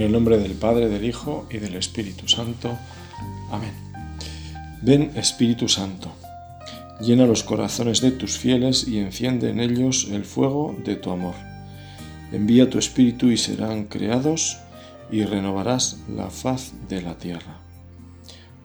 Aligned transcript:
En 0.00 0.06
el 0.06 0.12
nombre 0.12 0.38
del 0.38 0.52
Padre, 0.52 0.88
del 0.88 1.04
Hijo 1.04 1.46
y 1.50 1.58
del 1.58 1.74
Espíritu 1.74 2.26
Santo. 2.26 2.78
Amén. 3.50 3.74
Ven 4.80 5.12
Espíritu 5.14 5.68
Santo, 5.68 6.10
llena 7.02 7.26
los 7.26 7.42
corazones 7.42 8.00
de 8.00 8.10
tus 8.10 8.38
fieles 8.38 8.88
y 8.88 8.96
enciende 8.96 9.50
en 9.50 9.60
ellos 9.60 10.08
el 10.10 10.24
fuego 10.24 10.74
de 10.86 10.96
tu 10.96 11.10
amor. 11.10 11.34
Envía 12.32 12.70
tu 12.70 12.78
Espíritu 12.78 13.26
y 13.26 13.36
serán 13.36 13.84
creados 13.88 14.56
y 15.12 15.24
renovarás 15.24 15.98
la 16.08 16.30
faz 16.30 16.72
de 16.88 17.02
la 17.02 17.18
tierra. 17.18 17.58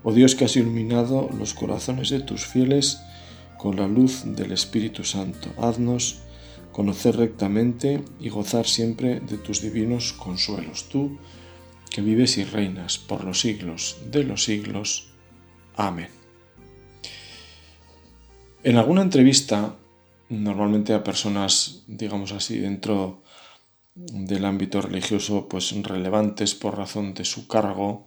Oh 0.05 0.13
Dios 0.13 0.35
que 0.35 0.45
has 0.45 0.55
iluminado 0.55 1.29
los 1.37 1.53
corazones 1.53 2.11
de 2.11 2.21
tus 2.21 2.45
fieles 2.45 3.01
con 3.57 3.75
la 3.75 3.89
luz 3.89 4.23
del 4.23 4.53
Espíritu 4.53 5.03
Santo, 5.03 5.49
haznos 5.57 6.19
conocer 6.75 7.15
rectamente 7.15 8.03
y 8.19 8.27
gozar 8.27 8.67
siempre 8.67 9.21
de 9.21 9.37
tus 9.37 9.61
divinos 9.61 10.11
consuelos. 10.11 10.89
Tú, 10.89 11.17
que 11.89 12.01
vives 12.01 12.37
y 12.37 12.43
reinas 12.43 12.97
por 12.97 13.23
los 13.23 13.39
siglos 13.39 13.95
de 14.11 14.25
los 14.25 14.43
siglos. 14.43 15.07
Amén. 15.77 16.09
En 18.61 18.75
alguna 18.75 19.03
entrevista, 19.03 19.77
normalmente 20.27 20.93
a 20.93 21.01
personas, 21.01 21.83
digamos 21.87 22.33
así, 22.33 22.57
dentro 22.57 23.23
del 23.95 24.43
ámbito 24.43 24.81
religioso, 24.81 25.47
pues 25.47 25.71
relevantes 25.81 26.55
por 26.55 26.77
razón 26.77 27.13
de 27.13 27.23
su 27.23 27.47
cargo 27.47 28.05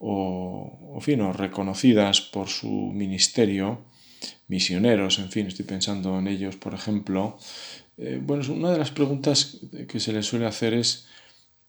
o, 0.00 0.98
o 0.98 1.32
reconocidas 1.32 2.20
por 2.20 2.48
su 2.48 2.68
ministerio, 2.92 3.84
misioneros, 4.48 5.18
en 5.18 5.30
fin, 5.30 5.46
estoy 5.46 5.64
pensando 5.64 6.18
en 6.18 6.28
ellos, 6.28 6.56
por 6.56 6.74
ejemplo, 6.74 7.38
eh, 7.98 8.20
bueno, 8.22 8.44
una 8.52 8.72
de 8.72 8.78
las 8.78 8.90
preguntas 8.90 9.58
que 9.88 10.00
se 10.00 10.12
les 10.12 10.26
suele 10.26 10.46
hacer 10.46 10.74
es, 10.74 11.06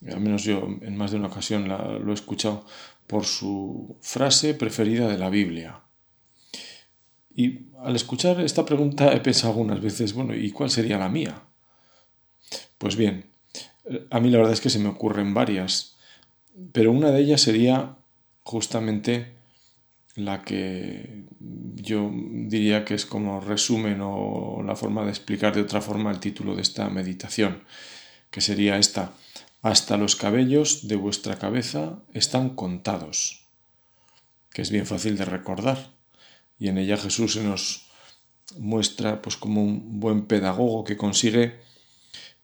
al 0.07 0.19
menos 0.19 0.43
yo 0.43 0.67
en 0.81 0.97
más 0.97 1.11
de 1.11 1.17
una 1.17 1.27
ocasión 1.27 1.67
lo 1.67 2.11
he 2.11 2.13
escuchado, 2.13 2.65
por 3.07 3.25
su 3.25 3.97
frase 4.01 4.53
preferida 4.53 5.07
de 5.07 5.17
la 5.17 5.29
Biblia. 5.29 5.81
Y 7.35 7.67
al 7.83 7.95
escuchar 7.95 8.39
esta 8.41 8.65
pregunta 8.65 9.13
he 9.13 9.19
pensado 9.19 9.53
algunas 9.53 9.81
veces, 9.81 10.13
bueno, 10.13 10.35
¿y 10.35 10.51
cuál 10.51 10.69
sería 10.69 10.97
la 10.97 11.09
mía? 11.09 11.43
Pues 12.77 12.95
bien, 12.95 13.25
a 14.09 14.19
mí 14.19 14.29
la 14.29 14.37
verdad 14.37 14.53
es 14.53 14.61
que 14.61 14.69
se 14.69 14.79
me 14.79 14.89
ocurren 14.89 15.33
varias, 15.33 15.97
pero 16.71 16.91
una 16.91 17.11
de 17.11 17.21
ellas 17.21 17.41
sería 17.41 17.97
justamente 18.43 19.33
la 20.15 20.43
que 20.43 21.23
yo 21.75 22.11
diría 22.13 22.85
que 22.85 22.93
es 22.93 23.05
como 23.05 23.39
resumen 23.39 23.99
o 24.01 24.61
la 24.63 24.75
forma 24.75 25.03
de 25.03 25.09
explicar 25.09 25.55
de 25.55 25.61
otra 25.61 25.81
forma 25.81 26.11
el 26.11 26.19
título 26.19 26.55
de 26.55 26.61
esta 26.61 26.89
meditación, 26.89 27.63
que 28.29 28.41
sería 28.41 28.77
esta, 28.77 29.13
hasta 29.61 29.97
los 29.97 30.15
cabellos 30.15 30.87
de 30.87 30.95
vuestra 30.95 31.39
cabeza 31.39 31.99
están 32.13 32.49
contados, 32.49 33.47
que 34.51 34.61
es 34.61 34.69
bien 34.69 34.85
fácil 34.85 35.17
de 35.17 35.25
recordar, 35.25 35.91
y 36.59 36.67
en 36.67 36.77
ella 36.77 36.97
Jesús 36.97 37.33
se 37.33 37.43
nos 37.43 37.87
muestra 38.57 39.21
pues 39.21 39.35
como 39.35 39.63
un 39.63 39.99
buen 39.99 40.25
pedagogo 40.25 40.83
que 40.83 40.97
consigue, 40.97 41.59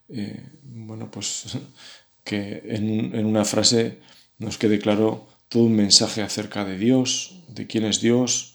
eh, 0.08 0.44
bueno, 0.62 1.10
pues 1.10 1.56
que 2.24 2.62
en, 2.64 3.14
en 3.14 3.26
una 3.26 3.44
frase 3.44 4.00
nos 4.38 4.58
quede 4.58 4.80
claro 4.80 5.29
todo 5.50 5.64
un 5.64 5.74
mensaje 5.74 6.22
acerca 6.22 6.64
de 6.64 6.78
Dios, 6.78 7.34
de 7.48 7.66
quién 7.66 7.84
es 7.84 8.00
Dios, 8.00 8.54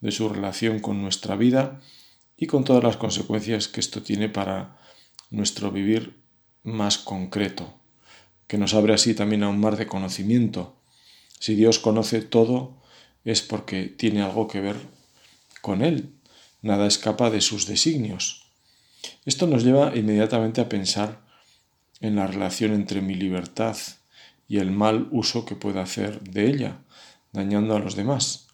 de 0.00 0.10
su 0.10 0.28
relación 0.28 0.80
con 0.80 1.00
nuestra 1.00 1.36
vida 1.36 1.80
y 2.36 2.48
con 2.48 2.64
todas 2.64 2.82
las 2.82 2.96
consecuencias 2.96 3.68
que 3.68 3.78
esto 3.78 4.02
tiene 4.02 4.28
para 4.28 4.76
nuestro 5.30 5.70
vivir 5.70 6.20
más 6.64 6.98
concreto, 6.98 7.72
que 8.48 8.58
nos 8.58 8.74
abre 8.74 8.92
así 8.92 9.14
también 9.14 9.44
a 9.44 9.48
un 9.48 9.60
mar 9.60 9.76
de 9.76 9.86
conocimiento. 9.86 10.74
Si 11.38 11.54
Dios 11.54 11.78
conoce 11.78 12.20
todo 12.22 12.82
es 13.24 13.40
porque 13.40 13.84
tiene 13.84 14.22
algo 14.22 14.48
que 14.48 14.60
ver 14.60 14.76
con 15.60 15.80
Él, 15.80 16.12
nada 16.60 16.88
escapa 16.88 17.30
de 17.30 17.40
sus 17.40 17.68
designios. 17.68 18.46
Esto 19.24 19.46
nos 19.46 19.62
lleva 19.62 19.96
inmediatamente 19.96 20.60
a 20.60 20.68
pensar 20.68 21.20
en 22.00 22.16
la 22.16 22.26
relación 22.26 22.72
entre 22.72 23.00
mi 23.00 23.14
libertad 23.14 23.76
y 24.48 24.58
el 24.58 24.70
mal 24.70 25.08
uso 25.10 25.44
que 25.44 25.56
pueda 25.56 25.82
hacer 25.82 26.20
de 26.22 26.48
ella, 26.48 26.82
dañando 27.32 27.74
a 27.74 27.78
los 27.78 27.96
demás. 27.96 28.48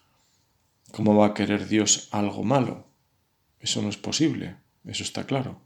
¿Cómo 0.93 1.16
va 1.16 1.26
a 1.26 1.34
querer 1.34 1.69
Dios 1.69 2.09
algo 2.12 2.44
malo? 2.44 2.87
Eso 3.60 3.82
no 3.82 3.88
es 3.88 3.97
posible, 3.97 4.56
eso 4.84 5.03
está 5.03 5.25
claro. 5.25 5.60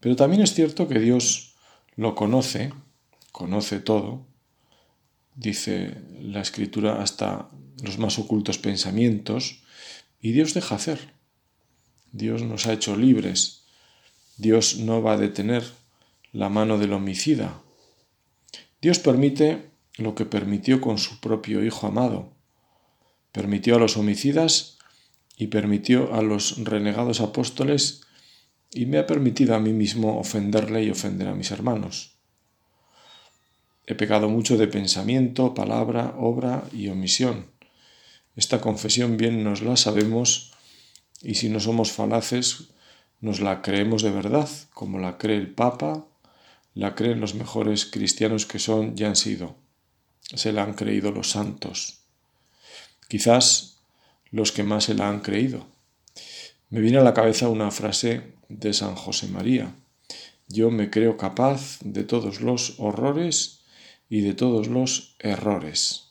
Pero 0.00 0.16
también 0.16 0.42
es 0.42 0.54
cierto 0.54 0.88
que 0.88 1.00
Dios 1.00 1.56
lo 1.96 2.14
conoce, 2.14 2.72
conoce 3.32 3.80
todo, 3.80 4.26
dice 5.34 5.96
la 6.20 6.40
escritura 6.40 7.02
hasta 7.02 7.50
los 7.82 7.98
más 7.98 8.18
ocultos 8.18 8.58
pensamientos, 8.58 9.62
y 10.20 10.32
Dios 10.32 10.54
deja 10.54 10.76
hacer. 10.76 11.14
Dios 12.12 12.42
nos 12.42 12.66
ha 12.66 12.72
hecho 12.72 12.96
libres. 12.96 13.64
Dios 14.36 14.78
no 14.78 15.02
va 15.02 15.14
a 15.14 15.18
detener 15.18 15.64
la 16.32 16.48
mano 16.48 16.78
del 16.78 16.92
homicida, 16.92 17.62
Dios 18.80 18.98
permite 19.00 19.70
lo 19.96 20.14
que 20.14 20.24
permitió 20.24 20.80
con 20.80 20.98
su 20.98 21.20
propio 21.20 21.64
Hijo 21.64 21.86
amado. 21.86 22.32
Permitió 23.32 23.76
a 23.76 23.78
los 23.78 23.96
homicidas 23.96 24.78
y 25.36 25.48
permitió 25.48 26.14
a 26.14 26.22
los 26.22 26.64
renegados 26.64 27.20
apóstoles 27.20 28.02
y 28.72 28.86
me 28.86 28.98
ha 28.98 29.06
permitido 29.06 29.54
a 29.54 29.60
mí 29.60 29.72
mismo 29.72 30.18
ofenderle 30.18 30.84
y 30.84 30.90
ofender 30.90 31.28
a 31.28 31.34
mis 31.34 31.50
hermanos. 31.50 32.18
He 33.86 33.94
pecado 33.94 34.28
mucho 34.28 34.58
de 34.58 34.68
pensamiento, 34.68 35.54
palabra, 35.54 36.14
obra 36.18 36.64
y 36.72 36.88
omisión. 36.88 37.46
Esta 38.36 38.60
confesión 38.60 39.16
bien 39.16 39.42
nos 39.42 39.62
la 39.62 39.76
sabemos 39.76 40.52
y 41.22 41.36
si 41.36 41.48
no 41.48 41.58
somos 41.58 41.92
falaces, 41.92 42.68
nos 43.20 43.40
la 43.40 43.62
creemos 43.62 44.02
de 44.02 44.10
verdad, 44.10 44.48
como 44.74 44.98
la 44.98 45.18
cree 45.18 45.38
el 45.38 45.50
Papa, 45.54 46.06
la 46.78 46.94
creen 46.94 47.18
los 47.18 47.34
mejores 47.34 47.86
cristianos 47.86 48.46
que 48.46 48.60
son 48.60 48.94
y 48.96 49.02
han 49.02 49.16
sido. 49.16 49.56
Se 50.32 50.52
la 50.52 50.62
han 50.62 50.74
creído 50.74 51.10
los 51.10 51.32
santos. 51.32 52.02
Quizás 53.08 53.80
los 54.30 54.52
que 54.52 54.62
más 54.62 54.84
se 54.84 54.94
la 54.94 55.08
han 55.08 55.18
creído. 55.18 55.66
Me 56.70 56.78
viene 56.78 56.98
a 56.98 57.02
la 57.02 57.14
cabeza 57.14 57.48
una 57.48 57.72
frase 57.72 58.32
de 58.48 58.72
San 58.72 58.94
José 58.94 59.26
María. 59.26 59.74
Yo 60.46 60.70
me 60.70 60.88
creo 60.88 61.16
capaz 61.16 61.80
de 61.80 62.04
todos 62.04 62.40
los 62.40 62.78
horrores 62.78 63.62
y 64.08 64.20
de 64.20 64.34
todos 64.34 64.68
los 64.68 65.16
errores. 65.18 66.10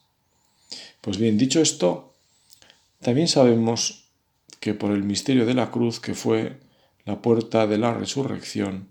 Pues 1.00 1.18
bien, 1.18 1.38
dicho 1.38 1.62
esto, 1.62 2.14
también 3.00 3.30
sabemos 3.30 4.10
que 4.60 4.74
por 4.74 4.92
el 4.92 5.04
misterio 5.04 5.46
de 5.46 5.54
la 5.54 5.72
cruz, 5.72 6.02
que 6.02 6.14
fue 6.14 6.60
la 7.06 7.22
puerta 7.22 7.68
de 7.68 7.78
la 7.78 7.94
resurrección, 7.94 8.90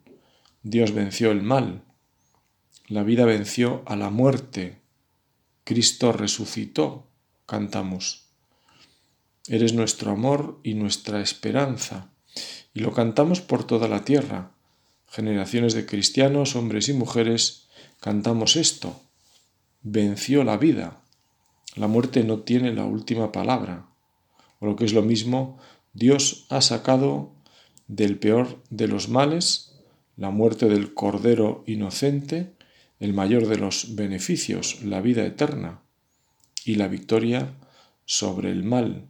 Dios 0.69 0.91
venció 0.91 1.31
el 1.31 1.43
mal, 1.43 1.84
la 2.88 3.04
vida 3.04 3.25
venció 3.25 3.84
a 3.87 3.94
la 3.94 4.10
muerte, 4.10 4.81
Cristo 5.62 6.10
resucitó, 6.10 7.06
cantamos. 7.47 8.25
Eres 9.47 9.75
nuestro 9.75 10.10
amor 10.10 10.59
y 10.65 10.75
nuestra 10.75 11.21
esperanza, 11.21 12.10
y 12.75 12.81
lo 12.81 12.93
cantamos 12.93 13.41
por 13.41 13.62
toda 13.62 13.87
la 13.87 14.04
tierra. 14.04 14.50
Generaciones 15.09 15.72
de 15.72 15.87
cristianos, 15.87 16.56
hombres 16.56 16.88
y 16.88 16.94
mujeres, 16.94 17.69
cantamos 18.00 18.56
esto. 18.56 19.00
Venció 19.83 20.43
la 20.43 20.56
vida. 20.56 21.00
La 21.77 21.87
muerte 21.87 22.25
no 22.25 22.41
tiene 22.41 22.72
la 22.72 22.86
última 22.86 23.30
palabra. 23.30 23.86
O 24.59 24.66
lo 24.66 24.74
que 24.74 24.84
es 24.84 24.92
lo 24.92 25.03
mismo, 25.03 25.60
Dios 25.92 26.45
ha 26.48 26.60
sacado 26.60 27.30
del 27.86 28.18
peor 28.18 28.60
de 28.71 28.89
los 28.89 29.09
males 29.09 29.66
la 30.16 30.30
muerte 30.30 30.66
del 30.66 30.95
Cordero 30.95 31.63
inocente, 31.66 32.54
el 32.98 33.13
mayor 33.13 33.47
de 33.47 33.59
los 33.59 33.95
beneficios, 33.95 34.83
la 34.83 35.01
vida 35.01 35.24
eterna, 35.27 35.83
y 36.65 36.77
la 36.77 36.89
victoria 36.89 37.54
sobre 38.07 38.51
el 38.51 38.65
mal, 38.65 39.07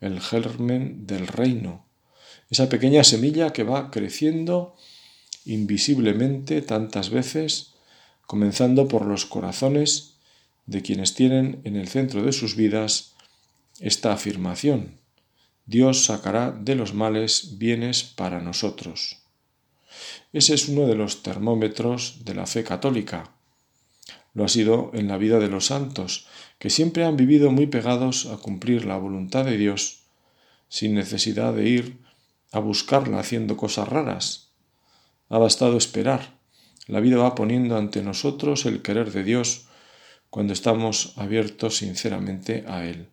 el 0.00 0.20
germen 0.20 1.06
del 1.06 1.26
reino, 1.26 1.86
esa 2.50 2.68
pequeña 2.68 3.04
semilla 3.04 3.52
que 3.52 3.62
va 3.62 3.90
creciendo 3.90 4.74
invisiblemente 5.44 6.62
tantas 6.62 7.10
veces, 7.10 7.74
comenzando 8.26 8.88
por 8.88 9.06
los 9.06 9.24
corazones 9.24 10.18
de 10.66 10.82
quienes 10.82 11.14
tienen 11.14 11.60
en 11.64 11.76
el 11.76 11.88
centro 11.88 12.22
de 12.22 12.32
sus 12.32 12.56
vidas 12.56 13.14
esta 13.78 14.12
afirmación. 14.12 15.00
Dios 15.66 16.04
sacará 16.04 16.50
de 16.50 16.74
los 16.74 16.92
males 16.92 17.58
bienes 17.58 18.02
para 18.02 18.40
nosotros. 18.40 19.19
Ese 20.32 20.54
es 20.54 20.68
uno 20.68 20.86
de 20.86 20.94
los 20.94 21.22
termómetros 21.22 22.24
de 22.24 22.34
la 22.34 22.46
fe 22.46 22.64
católica. 22.64 23.32
Lo 24.32 24.44
ha 24.44 24.48
sido 24.48 24.90
en 24.94 25.08
la 25.08 25.18
vida 25.18 25.38
de 25.38 25.48
los 25.48 25.66
santos, 25.66 26.26
que 26.58 26.70
siempre 26.70 27.04
han 27.04 27.16
vivido 27.16 27.50
muy 27.50 27.66
pegados 27.66 28.26
a 28.26 28.36
cumplir 28.36 28.84
la 28.84 28.96
voluntad 28.96 29.44
de 29.44 29.56
Dios, 29.56 30.02
sin 30.68 30.94
necesidad 30.94 31.52
de 31.52 31.68
ir 31.68 31.98
a 32.52 32.60
buscarla 32.60 33.18
haciendo 33.18 33.56
cosas 33.56 33.88
raras. 33.88 34.50
Ha 35.28 35.38
bastado 35.38 35.76
esperar. 35.76 36.38
La 36.86 37.00
vida 37.00 37.16
va 37.18 37.34
poniendo 37.34 37.76
ante 37.76 38.02
nosotros 38.02 38.66
el 38.66 38.82
querer 38.82 39.12
de 39.12 39.24
Dios 39.24 39.66
cuando 40.28 40.52
estamos 40.52 41.14
abiertos 41.16 41.76
sinceramente 41.78 42.64
a 42.68 42.84
Él. 42.84 43.08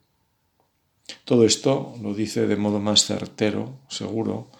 Todo 1.25 1.45
esto 1.45 1.95
lo 2.01 2.13
dice 2.13 2.47
de 2.47 2.57
modo 2.57 2.79
más 2.79 3.05
certero, 3.05 3.79
seguro 3.87 4.51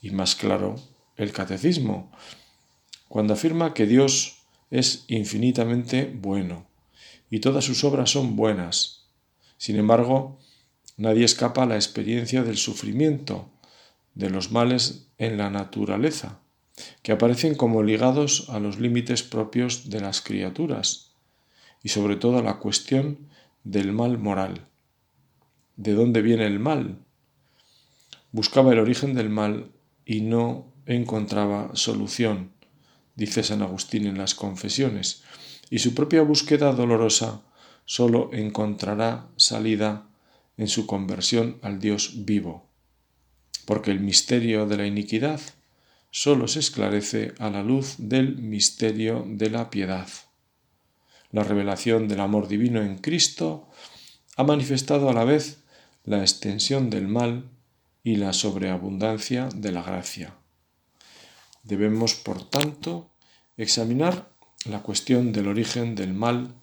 y 0.00 0.10
más 0.10 0.34
claro 0.34 0.76
el 1.16 1.32
catecismo, 1.32 2.10
cuando 3.08 3.34
afirma 3.34 3.74
que 3.74 3.86
Dios 3.86 4.38
es 4.70 5.04
infinitamente 5.08 6.10
bueno 6.14 6.66
y 7.30 7.40
todas 7.40 7.64
sus 7.64 7.84
obras 7.84 8.10
son 8.10 8.36
buenas. 8.36 9.06
Sin 9.56 9.76
embargo, 9.76 10.38
nadie 10.96 11.24
escapa 11.24 11.62
a 11.62 11.66
la 11.66 11.76
experiencia 11.76 12.42
del 12.42 12.56
sufrimiento, 12.56 13.48
de 14.14 14.28
los 14.28 14.50
males 14.50 15.06
en 15.18 15.38
la 15.38 15.50
naturaleza, 15.50 16.40
que 17.02 17.12
aparecen 17.12 17.54
como 17.54 17.82
ligados 17.82 18.48
a 18.50 18.60
los 18.60 18.78
límites 18.78 19.22
propios 19.22 19.88
de 19.90 20.00
las 20.00 20.20
criaturas, 20.20 21.12
y 21.82 21.90
sobre 21.90 22.16
todo 22.16 22.38
a 22.38 22.42
la 22.42 22.58
cuestión 22.58 23.28
del 23.64 23.92
mal 23.92 24.18
moral. 24.18 24.66
¿De 25.76 25.94
dónde 25.94 26.22
viene 26.22 26.46
el 26.46 26.58
mal? 26.58 26.98
Buscaba 28.30 28.72
el 28.72 28.78
origen 28.78 29.14
del 29.14 29.30
mal 29.30 29.72
y 30.04 30.20
no 30.20 30.71
encontraba 30.86 31.70
solución, 31.74 32.52
dice 33.14 33.42
San 33.42 33.62
Agustín 33.62 34.06
en 34.06 34.18
las 34.18 34.34
confesiones, 34.34 35.22
y 35.70 35.78
su 35.78 35.94
propia 35.94 36.22
búsqueda 36.22 36.72
dolorosa 36.72 37.42
sólo 37.84 38.30
encontrará 38.32 39.28
salida 39.36 40.08
en 40.56 40.68
su 40.68 40.86
conversión 40.86 41.58
al 41.62 41.78
Dios 41.78 42.24
vivo, 42.24 42.68
porque 43.64 43.90
el 43.90 44.00
misterio 44.00 44.66
de 44.66 44.76
la 44.76 44.86
iniquidad 44.86 45.40
sólo 46.10 46.46
se 46.46 46.60
esclarece 46.60 47.32
a 47.38 47.50
la 47.50 47.62
luz 47.62 47.94
del 47.98 48.36
misterio 48.36 49.24
de 49.26 49.50
la 49.50 49.70
piedad. 49.70 50.08
La 51.30 51.42
revelación 51.42 52.08
del 52.08 52.20
amor 52.20 52.48
divino 52.48 52.82
en 52.82 52.98
Cristo 52.98 53.70
ha 54.36 54.44
manifestado 54.44 55.08
a 55.08 55.14
la 55.14 55.24
vez 55.24 55.64
la 56.04 56.20
extensión 56.20 56.90
del 56.90 57.08
mal 57.08 57.50
y 58.04 58.16
la 58.16 58.34
sobreabundancia 58.34 59.48
de 59.54 59.72
la 59.72 59.82
gracia. 59.82 60.41
Debemos, 61.62 62.14
por 62.14 62.48
tanto, 62.48 63.08
examinar 63.56 64.28
la 64.64 64.82
cuestión 64.82 65.32
del 65.32 65.48
origen 65.48 65.94
del 65.94 66.12
mal, 66.12 66.54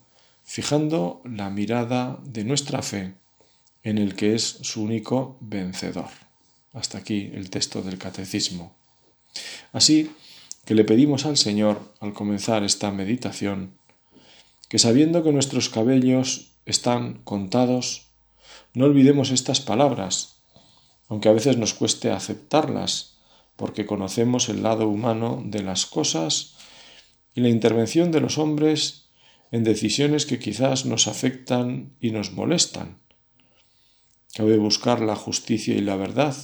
fijando 0.43 1.21
la 1.25 1.49
mirada 1.49 2.19
de 2.23 2.43
nuestra 2.43 2.81
fe 2.81 3.13
en 3.83 3.97
el 3.97 4.15
que 4.15 4.35
es 4.35 4.43
su 4.43 4.83
único 4.83 5.37
vencedor. 5.39 6.09
Hasta 6.73 6.97
aquí 6.97 7.31
el 7.33 7.49
texto 7.49 7.81
del 7.81 7.97
catecismo. 7.97 8.75
Así 9.71 10.11
que 10.65 10.75
le 10.75 10.83
pedimos 10.83 11.25
al 11.25 11.37
Señor, 11.37 11.93
al 11.99 12.13
comenzar 12.13 12.63
esta 12.63 12.91
meditación, 12.91 13.73
que 14.67 14.79
sabiendo 14.79 15.23
que 15.23 15.31
nuestros 15.31 15.69
cabellos 15.69 16.51
están 16.65 17.15
contados, 17.23 18.07
no 18.73 18.85
olvidemos 18.85 19.31
estas 19.31 19.61
palabras, 19.61 20.35
aunque 21.07 21.29
a 21.29 21.33
veces 21.33 21.57
nos 21.57 21.73
cueste 21.73 22.11
aceptarlas, 22.11 23.08
porque 23.59 23.85
conocemos 23.85 24.47
el 24.47 24.63
lado 24.63 24.87
humano 24.87 25.43
de 25.45 25.61
las 25.61 25.85
cosas 25.85 26.55
y 27.35 27.41
la 27.41 27.49
intervención 27.49 28.09
de 28.09 28.21
los 28.21 28.37
hombres 28.37 29.09
en 29.51 29.65
decisiones 29.65 30.25
que 30.25 30.39
quizás 30.39 30.85
nos 30.85 31.09
afectan 31.09 31.91
y 31.99 32.11
nos 32.11 32.31
molestan. 32.31 32.99
Cabe 34.33 34.55
buscar 34.57 35.01
la 35.01 35.17
justicia 35.17 35.75
y 35.75 35.81
la 35.81 35.97
verdad 35.97 36.37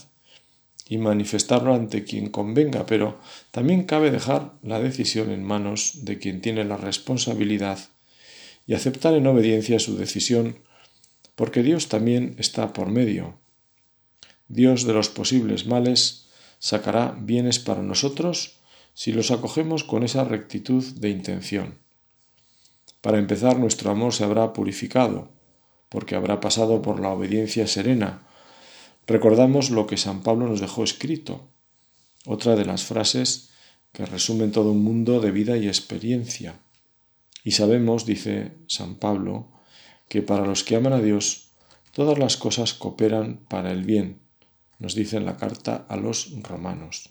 y 0.90 0.98
manifestarlo 0.98 1.74
ante 1.74 2.04
quien 2.04 2.30
convenga, 2.30 2.86
pero 2.86 3.18
también 3.52 3.86
cabe 3.86 4.12
dejar 4.12 4.56
la 4.62 4.82
decisión 4.82 5.32
en 5.32 5.42
manos 5.42 6.04
de 6.04 6.20
quien 6.20 6.42
tiene 6.42 6.66
la 6.66 6.76
responsabilidad 6.76 7.80
y 8.68 8.74
aceptar 8.74 9.14
en 9.14 9.26
obediencia 9.26 9.80
su 9.80 9.96
decisión, 9.96 10.60
porque 11.36 11.64
Dios 11.64 11.88
también 11.88 12.36
está 12.40 12.74
por 12.74 12.90
medio. 12.90 13.40
Dios 14.50 14.86
de 14.86 14.94
los 14.94 15.08
posibles 15.08 15.66
males 15.66 16.25
sacará 16.60 17.16
bienes 17.20 17.60
para 17.60 17.82
nosotros 17.82 18.58
si 18.94 19.12
los 19.12 19.32
acogemos 19.32 19.84
con 19.84 20.04
esa 20.04 20.24
rectitud 20.24 20.84
de 20.96 21.10
intención. 21.10 21.80
Para 23.02 23.20
empezar, 23.20 23.60
nuestro 23.60 23.92
amor 23.92 24.14
se 24.14 24.24
habrá 24.24 24.54
purificado, 24.54 25.30
porque 25.90 26.16
habrá 26.16 26.40
pasado 26.40 26.82
por 26.82 27.00
la 27.00 27.10
obediencia 27.10 27.68
serena. 27.68 28.28
Recordamos 29.06 29.70
lo 29.70 29.86
que 29.86 29.98
San 29.98 30.24
Pablo 30.24 30.48
nos 30.48 30.60
dejó 30.60 30.84
escrito, 30.84 31.48
otra 32.26 32.56
de 32.56 32.66
las 32.66 32.84
frases 32.84 33.50
que 33.92 34.06
resumen 34.06 34.52
todo 34.52 34.72
un 34.72 34.84
mundo 34.84 35.20
de 35.20 35.32
vida 35.32 35.58
y 35.58 35.68
experiencia. 35.68 36.60
Y 37.44 37.52
sabemos, 37.52 38.06
dice 38.06 38.54
San 38.68 38.96
Pablo, 38.96 39.48
que 40.10 40.22
para 40.22 40.46
los 40.46 40.64
que 40.64 40.76
aman 40.76 40.94
a 40.94 41.02
Dios, 41.02 41.50
todas 41.92 42.18
las 42.18 42.38
cosas 42.38 42.74
cooperan 42.74 43.46
para 43.48 43.72
el 43.72 43.84
bien, 43.84 44.20
nos 44.80 44.96
dice 44.96 45.18
en 45.18 45.26
la 45.26 45.38
carta 45.38 45.86
a 45.90 45.98
los 45.98 46.32
romanos. 46.42 47.10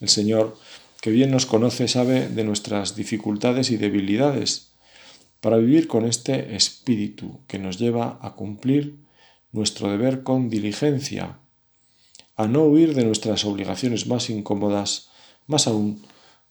El 0.00 0.08
Señor, 0.08 0.56
que 1.00 1.10
bien 1.10 1.30
nos 1.30 1.46
conoce, 1.46 1.88
sabe 1.88 2.28
de 2.28 2.44
nuestras 2.44 2.96
dificultades 2.96 3.70
y 3.70 3.76
debilidades, 3.76 4.72
para 5.40 5.56
vivir 5.56 5.88
con 5.88 6.04
este 6.04 6.54
espíritu 6.54 7.40
que 7.46 7.58
nos 7.58 7.78
lleva 7.78 8.18
a 8.20 8.34
cumplir 8.34 8.98
nuestro 9.52 9.90
deber 9.90 10.22
con 10.22 10.50
diligencia, 10.50 11.38
a 12.36 12.46
no 12.46 12.64
huir 12.64 12.94
de 12.94 13.04
nuestras 13.04 13.44
obligaciones 13.44 14.06
más 14.06 14.30
incómodas, 14.30 15.10
más 15.46 15.66
aún 15.66 16.02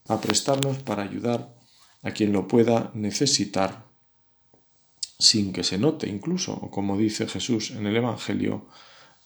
a 0.08 0.20
prestarnos 0.20 0.80
para 0.80 1.04
ayudar 1.04 1.56
a 2.02 2.12
quien 2.12 2.34
lo 2.34 2.48
pueda 2.48 2.92
necesitar, 2.94 3.86
sin 5.20 5.54
que 5.54 5.64
se 5.64 5.78
note 5.78 6.08
incluso, 6.10 6.60
como 6.72 6.98
dice 6.98 7.28
Jesús 7.28 7.72
en 7.72 7.86
el 7.86 7.96
Evangelio, 7.96 8.68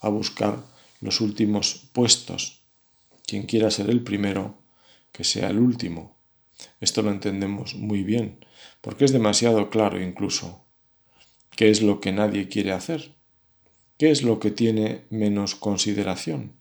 a 0.04 0.10
buscar 0.10 0.64
los 1.02 1.22
últimos 1.22 1.90
puestos. 1.94 2.62
Quien 3.26 3.44
quiera 3.44 3.72
ser 3.72 3.90
el 3.90 4.04
primero, 4.04 4.60
que 5.12 5.24
sea 5.24 5.50
el 5.50 5.60
último. 5.60 6.18
Esto 6.80 7.02
lo 7.02 7.12
entendemos 7.12 7.76
muy 7.76 8.04
bien, 8.04 8.46
porque 8.82 9.06
es 9.06 9.12
demasiado 9.12 9.70
claro 9.70 10.02
incluso. 10.02 10.66
¿Qué 11.56 11.70
es 11.70 11.82
lo 11.82 12.00
que 12.00 12.12
nadie 12.12 12.48
quiere 12.48 12.72
hacer? 12.72 13.16
¿Qué 13.98 14.12
es 14.12 14.24
lo 14.24 14.39
que 14.39 14.51
tiene 14.51 15.06
menos 15.10 15.56
consideración? 15.56 16.54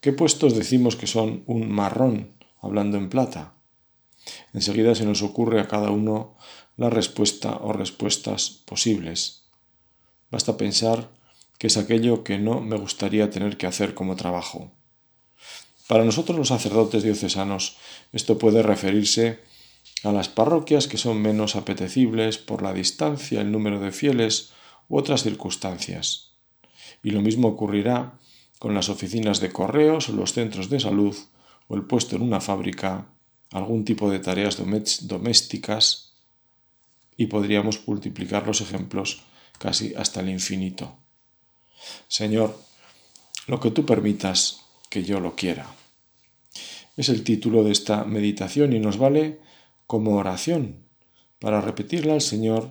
¿Qué 0.00 0.12
puestos 0.12 0.54
decimos 0.54 0.96
que 0.96 1.06
son 1.06 1.42
un 1.46 1.70
marrón, 1.70 2.32
hablando 2.60 2.96
en 2.96 3.08
plata? 3.08 3.54
Enseguida 4.52 4.94
se 4.94 5.04
nos 5.04 5.22
ocurre 5.22 5.60
a 5.60 5.68
cada 5.68 5.90
uno 5.90 6.36
la 6.76 6.90
respuesta 6.90 7.56
o 7.56 7.72
respuestas 7.72 8.50
posibles. 8.64 9.44
Basta 10.30 10.56
pensar 10.56 11.10
que 11.60 11.66
es 11.66 11.76
aquello 11.76 12.24
que 12.24 12.38
no 12.38 12.62
me 12.62 12.78
gustaría 12.78 13.28
tener 13.28 13.58
que 13.58 13.66
hacer 13.66 13.92
como 13.92 14.16
trabajo. 14.16 14.72
Para 15.88 16.06
nosotros 16.06 16.38
los 16.38 16.48
sacerdotes 16.48 17.02
diocesanos 17.02 17.76
esto 18.14 18.38
puede 18.38 18.62
referirse 18.62 19.40
a 20.02 20.10
las 20.10 20.30
parroquias 20.30 20.88
que 20.88 20.96
son 20.96 21.20
menos 21.20 21.56
apetecibles 21.56 22.38
por 22.38 22.62
la 22.62 22.72
distancia, 22.72 23.42
el 23.42 23.52
número 23.52 23.78
de 23.78 23.92
fieles 23.92 24.52
u 24.88 24.96
otras 24.96 25.22
circunstancias. 25.22 26.30
Y 27.02 27.10
lo 27.10 27.20
mismo 27.20 27.48
ocurrirá 27.48 28.18
con 28.58 28.72
las 28.72 28.88
oficinas 28.88 29.40
de 29.40 29.52
correos 29.52 30.08
o 30.08 30.14
los 30.14 30.32
centros 30.32 30.70
de 30.70 30.80
salud 30.80 31.14
o 31.68 31.74
el 31.74 31.82
puesto 31.82 32.16
en 32.16 32.22
una 32.22 32.40
fábrica, 32.40 33.08
algún 33.52 33.84
tipo 33.84 34.10
de 34.10 34.20
tareas 34.20 34.56
domésticas 34.56 36.14
y 37.18 37.26
podríamos 37.26 37.86
multiplicar 37.86 38.46
los 38.46 38.62
ejemplos 38.62 39.24
casi 39.58 39.92
hasta 39.94 40.20
el 40.20 40.30
infinito. 40.30 40.99
Señor, 42.08 42.58
lo 43.46 43.60
que 43.60 43.70
tú 43.70 43.86
permitas 43.86 44.66
que 44.88 45.02
yo 45.02 45.20
lo 45.20 45.36
quiera. 45.36 45.66
Es 46.96 47.08
el 47.08 47.24
título 47.24 47.64
de 47.64 47.72
esta 47.72 48.04
meditación 48.04 48.72
y 48.72 48.80
nos 48.80 48.98
vale 48.98 49.40
como 49.86 50.16
oración 50.16 50.84
para 51.38 51.60
repetirla 51.60 52.14
al 52.14 52.20
Señor 52.20 52.70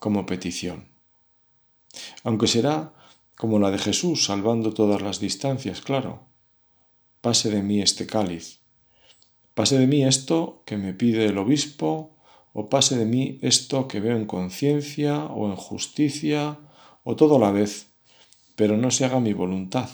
como 0.00 0.26
petición. 0.26 0.88
Aunque 2.24 2.48
será 2.48 2.94
como 3.36 3.58
la 3.58 3.70
de 3.70 3.78
Jesús, 3.78 4.24
salvando 4.24 4.72
todas 4.72 5.00
las 5.02 5.20
distancias, 5.20 5.80
claro. 5.80 6.26
Pase 7.20 7.50
de 7.50 7.62
mí 7.62 7.80
este 7.80 8.06
cáliz. 8.06 8.60
Pase 9.54 9.78
de 9.78 9.86
mí 9.86 10.04
esto 10.04 10.62
que 10.66 10.76
me 10.76 10.94
pide 10.94 11.26
el 11.26 11.38
obispo, 11.38 12.16
o 12.52 12.68
pase 12.68 12.96
de 12.98 13.04
mí 13.04 13.38
esto 13.42 13.88
que 13.88 14.00
veo 14.00 14.16
en 14.16 14.26
conciencia 14.26 15.24
o 15.26 15.48
en 15.48 15.56
justicia, 15.56 16.58
o 17.04 17.16
todo 17.16 17.36
a 17.36 17.40
la 17.40 17.50
vez 17.50 17.91
pero 18.62 18.76
no 18.76 18.92
se 18.92 19.04
haga 19.04 19.18
mi 19.18 19.32
voluntad. 19.32 19.88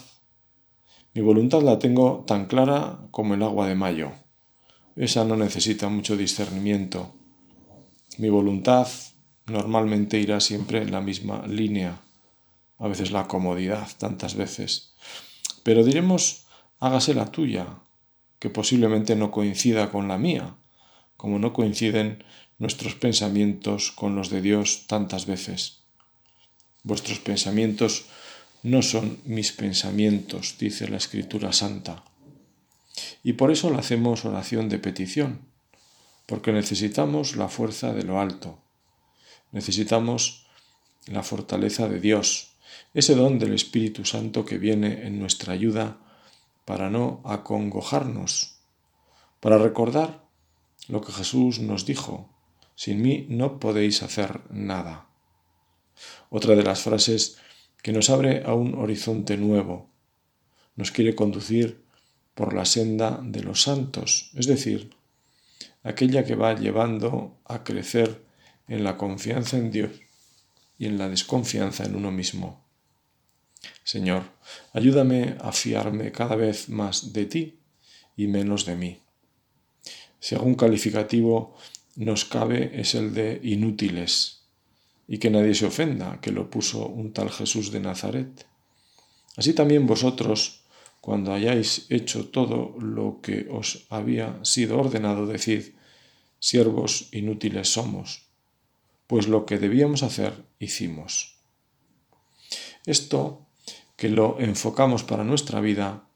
Mi 1.15 1.23
voluntad 1.23 1.63
la 1.63 1.79
tengo 1.79 2.23
tan 2.27 2.45
clara 2.45 2.99
como 3.09 3.33
el 3.33 3.41
agua 3.41 3.67
de 3.67 3.73
mayo. 3.73 4.11
Esa 4.95 5.25
no 5.25 5.35
necesita 5.35 5.89
mucho 5.89 6.15
discernimiento. 6.15 7.15
Mi 8.19 8.29
voluntad 8.29 8.87
normalmente 9.47 10.19
irá 10.19 10.39
siempre 10.39 10.83
en 10.83 10.91
la 10.91 11.01
misma 11.01 11.47
línea, 11.47 11.99
a 12.77 12.87
veces 12.87 13.09
la 13.09 13.27
comodidad, 13.27 13.87
tantas 13.97 14.35
veces. 14.35 14.93
Pero 15.63 15.83
diremos, 15.83 16.45
hágase 16.77 17.15
la 17.15 17.31
tuya, 17.31 17.65
que 18.37 18.51
posiblemente 18.51 19.15
no 19.15 19.31
coincida 19.31 19.89
con 19.89 20.07
la 20.07 20.19
mía, 20.19 20.57
como 21.17 21.39
no 21.39 21.53
coinciden 21.53 22.23
nuestros 22.59 22.93
pensamientos 22.93 23.91
con 23.91 24.15
los 24.15 24.29
de 24.29 24.43
Dios 24.43 24.85
tantas 24.85 25.25
veces. 25.25 25.79
Vuestros 26.83 27.17
pensamientos 27.17 28.05
no 28.63 28.81
son 28.81 29.19
mis 29.25 29.51
pensamientos, 29.51 30.57
dice 30.59 30.87
la 30.87 30.97
Escritura 30.97 31.53
Santa. 31.53 32.03
Y 33.23 33.33
por 33.33 33.51
eso 33.51 33.69
le 33.69 33.77
hacemos 33.77 34.25
oración 34.25 34.69
de 34.69 34.79
petición, 34.79 35.47
porque 36.25 36.51
necesitamos 36.51 37.35
la 37.35 37.47
fuerza 37.47 37.93
de 37.93 38.03
lo 38.03 38.19
alto, 38.19 38.59
necesitamos 39.51 40.45
la 41.07 41.23
fortaleza 41.23 41.87
de 41.87 41.99
Dios, 41.99 42.53
ese 42.93 43.15
don 43.15 43.39
del 43.39 43.53
Espíritu 43.53 44.05
Santo 44.05 44.45
que 44.45 44.57
viene 44.57 45.07
en 45.07 45.19
nuestra 45.19 45.53
ayuda 45.53 45.97
para 46.65 46.89
no 46.89 47.21
acongojarnos, 47.25 48.59
para 49.39 49.57
recordar 49.57 50.25
lo 50.87 51.01
que 51.01 51.11
Jesús 51.11 51.59
nos 51.59 51.85
dijo, 51.85 52.29
sin 52.75 53.01
mí 53.01 53.25
no 53.29 53.59
podéis 53.59 54.03
hacer 54.03 54.41
nada. 54.49 55.07
Otra 56.29 56.55
de 56.55 56.63
las 56.63 56.81
frases 56.81 57.37
que 57.81 57.91
nos 57.91 58.09
abre 58.09 58.43
a 58.45 58.53
un 58.53 58.75
horizonte 58.75 59.37
nuevo, 59.37 59.89
nos 60.75 60.91
quiere 60.91 61.15
conducir 61.15 61.81
por 62.35 62.53
la 62.53 62.65
senda 62.65 63.19
de 63.23 63.43
los 63.43 63.63
santos, 63.63 64.31
es 64.35 64.47
decir, 64.47 64.91
aquella 65.83 66.25
que 66.25 66.35
va 66.35 66.55
llevando 66.55 67.37
a 67.45 67.63
crecer 67.63 68.21
en 68.67 68.83
la 68.83 68.97
confianza 68.97 69.57
en 69.57 69.71
Dios 69.71 69.91
y 70.77 70.85
en 70.85 70.97
la 70.97 71.09
desconfianza 71.09 71.85
en 71.85 71.95
uno 71.95 72.11
mismo. 72.11 72.63
Señor, 73.83 74.23
ayúdame 74.73 75.35
a 75.41 75.51
fiarme 75.51 76.11
cada 76.11 76.35
vez 76.35 76.69
más 76.69 77.11
de 77.11 77.25
ti 77.25 77.59
y 78.15 78.27
menos 78.27 78.65
de 78.65 78.75
mí. 78.75 78.99
Si 80.19 80.35
algún 80.35 80.55
calificativo 80.55 81.55
nos 81.95 82.25
cabe 82.25 82.79
es 82.79 82.95
el 82.95 83.13
de 83.13 83.39
inútiles, 83.43 84.38
y 85.11 85.17
que 85.17 85.31
nadie 85.31 85.55
se 85.55 85.65
ofenda, 85.65 86.21
que 86.21 86.31
lo 86.31 86.51
puso 86.51 86.85
un 86.85 87.13
tal 87.13 87.31
Jesús 87.31 87.71
de 87.71 87.79
Nazaret. 87.79 88.45
Así 89.35 89.53
también 89.53 89.87
vosotros, 89.87 90.61
cuando 91.01 91.33
hayáis 91.33 91.87
hecho 91.89 92.27
todo 92.27 92.75
lo 92.79 93.19
que 93.19 93.47
os 93.49 93.87
había 93.89 94.39
sido 94.45 94.77
ordenado, 94.77 95.25
decid, 95.25 95.73
siervos 96.39 97.09
inútiles 97.11 97.73
somos, 97.73 98.27
pues 99.07 99.27
lo 99.27 99.47
que 99.47 99.57
debíamos 99.57 100.03
hacer 100.03 100.45
hicimos. 100.59 101.39
Esto, 102.85 103.47
que 103.95 104.09
lo 104.09 104.39
enfocamos 104.39 105.03
para 105.03 105.23
nuestra 105.23 105.59
vida, 105.59 106.07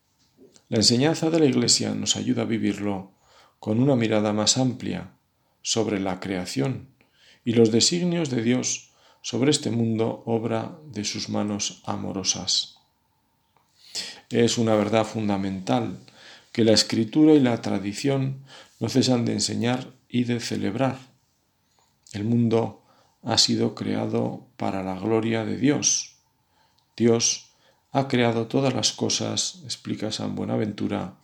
la 0.70 0.78
enseñanza 0.78 1.32
de 1.32 1.40
la 1.40 1.46
Iglesia 1.46 1.96
nos 1.96 2.16
ayuda 2.16 2.44
a 2.44 2.46
vivirlo 2.46 3.12
con 3.60 3.82
una 3.82 3.96
mirada 3.96 4.34
más 4.34 4.60
amplia 4.60 5.18
sobre 5.64 6.00
la 6.00 6.20
creación 6.20 6.93
y 7.46 7.54
los 7.54 7.72
designios 7.72 8.30
de 8.30 8.42
Dios 8.42 8.92
sobre 9.22 9.52
este 9.52 9.72
mundo 9.72 10.24
obra 10.26 10.78
de 10.92 11.06
sus 11.06 11.30
manos 11.30 11.82
amorosas. 11.86 12.78
Es 14.30 14.58
una 14.58 14.76
verdad 14.76 15.06
fundamental 15.06 16.00
que 16.52 16.64
la 16.64 16.74
escritura 16.74 17.34
y 17.34 17.40
la 17.40 17.62
tradición 17.62 18.44
no 18.80 18.90
cesan 18.90 19.26
de 19.26 19.34
enseñar 19.34 19.94
y 20.10 20.26
de 20.26 20.40
celebrar. 20.40 20.98
El 22.12 22.26
mundo 22.26 22.84
ha 23.24 23.38
sido 23.38 23.76
creado 23.76 24.46
para 24.58 24.84
la 24.84 25.00
gloria 25.00 25.46
de 25.46 25.58
Dios. 25.58 26.18
Dios 26.98 27.54
ha 27.92 28.08
creado 28.08 28.48
todas 28.48 28.74
las 28.74 28.92
cosas, 28.92 29.62
explica 29.64 30.12
San 30.12 30.36
Buenaventura, 30.36 31.16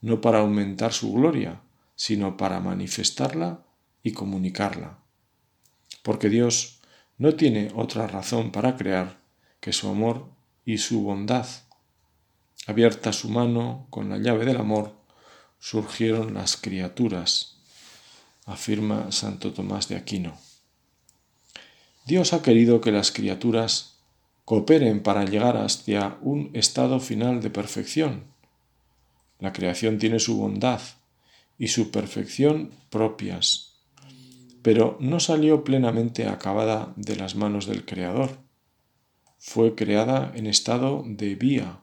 no 0.00 0.20
para 0.20 0.38
aumentar 0.38 0.92
su 0.92 1.12
gloria, 1.12 1.60
sino 1.96 2.36
para 2.36 2.60
manifestarla 2.60 3.62
y 4.02 4.12
comunicarla. 4.12 4.99
Porque 6.02 6.28
Dios 6.28 6.80
no 7.18 7.34
tiene 7.34 7.70
otra 7.74 8.06
razón 8.06 8.50
para 8.52 8.76
crear 8.76 9.20
que 9.60 9.72
su 9.72 9.88
amor 9.88 10.26
y 10.64 10.78
su 10.78 11.02
bondad. 11.02 11.46
Abierta 12.66 13.12
su 13.12 13.28
mano 13.28 13.86
con 13.90 14.08
la 14.08 14.18
llave 14.18 14.44
del 14.44 14.56
amor, 14.56 14.94
surgieron 15.58 16.34
las 16.34 16.56
criaturas, 16.56 17.56
afirma 18.46 19.12
Santo 19.12 19.52
Tomás 19.52 19.88
de 19.88 19.96
Aquino. 19.96 20.38
Dios 22.06 22.32
ha 22.32 22.42
querido 22.42 22.80
que 22.80 22.92
las 22.92 23.12
criaturas 23.12 23.98
cooperen 24.44 25.02
para 25.02 25.24
llegar 25.24 25.56
hacia 25.56 26.18
un 26.22 26.50
estado 26.54 27.00
final 27.00 27.40
de 27.40 27.50
perfección. 27.50 28.24
La 29.38 29.52
creación 29.52 29.98
tiene 29.98 30.18
su 30.18 30.36
bondad, 30.36 30.80
y 31.60 31.68
su 31.68 31.90
perfección 31.90 32.70
propias, 32.88 33.69
pero 34.62 34.96
no 35.00 35.20
salió 35.20 35.64
plenamente 35.64 36.26
acabada 36.26 36.92
de 36.96 37.16
las 37.16 37.34
manos 37.34 37.66
del 37.66 37.84
Creador. 37.84 38.38
Fue 39.38 39.74
creada 39.74 40.32
en 40.34 40.46
estado 40.46 41.02
de 41.06 41.34
vía 41.34 41.80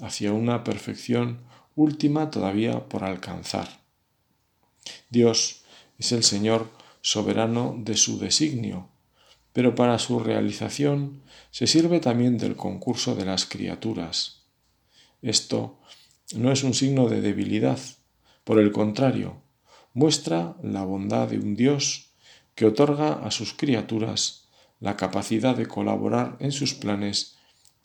hacia 0.00 0.32
una 0.32 0.64
perfección 0.64 1.40
última 1.76 2.30
todavía 2.30 2.88
por 2.88 3.04
alcanzar. 3.04 3.68
Dios 5.10 5.62
es 5.98 6.12
el 6.12 6.24
Señor 6.24 6.68
soberano 7.00 7.76
de 7.78 7.96
su 7.96 8.18
designio, 8.18 8.88
pero 9.52 9.74
para 9.74 9.98
su 9.98 10.18
realización 10.18 11.22
se 11.50 11.66
sirve 11.66 12.00
también 12.00 12.38
del 12.38 12.56
concurso 12.56 13.14
de 13.14 13.26
las 13.26 13.44
criaturas. 13.46 14.42
Esto 15.20 15.78
no 16.34 16.50
es 16.50 16.64
un 16.64 16.74
signo 16.74 17.08
de 17.08 17.20
debilidad, 17.20 17.78
por 18.44 18.58
el 18.58 18.72
contrario, 18.72 19.41
muestra 19.94 20.56
la 20.62 20.84
bondad 20.84 21.28
de 21.28 21.38
un 21.38 21.54
Dios 21.54 22.10
que 22.54 22.66
otorga 22.66 23.14
a 23.24 23.30
sus 23.30 23.54
criaturas 23.54 24.48
la 24.80 24.96
capacidad 24.96 25.56
de 25.56 25.66
colaborar 25.66 26.36
en 26.40 26.52
sus 26.52 26.74
planes 26.74 27.36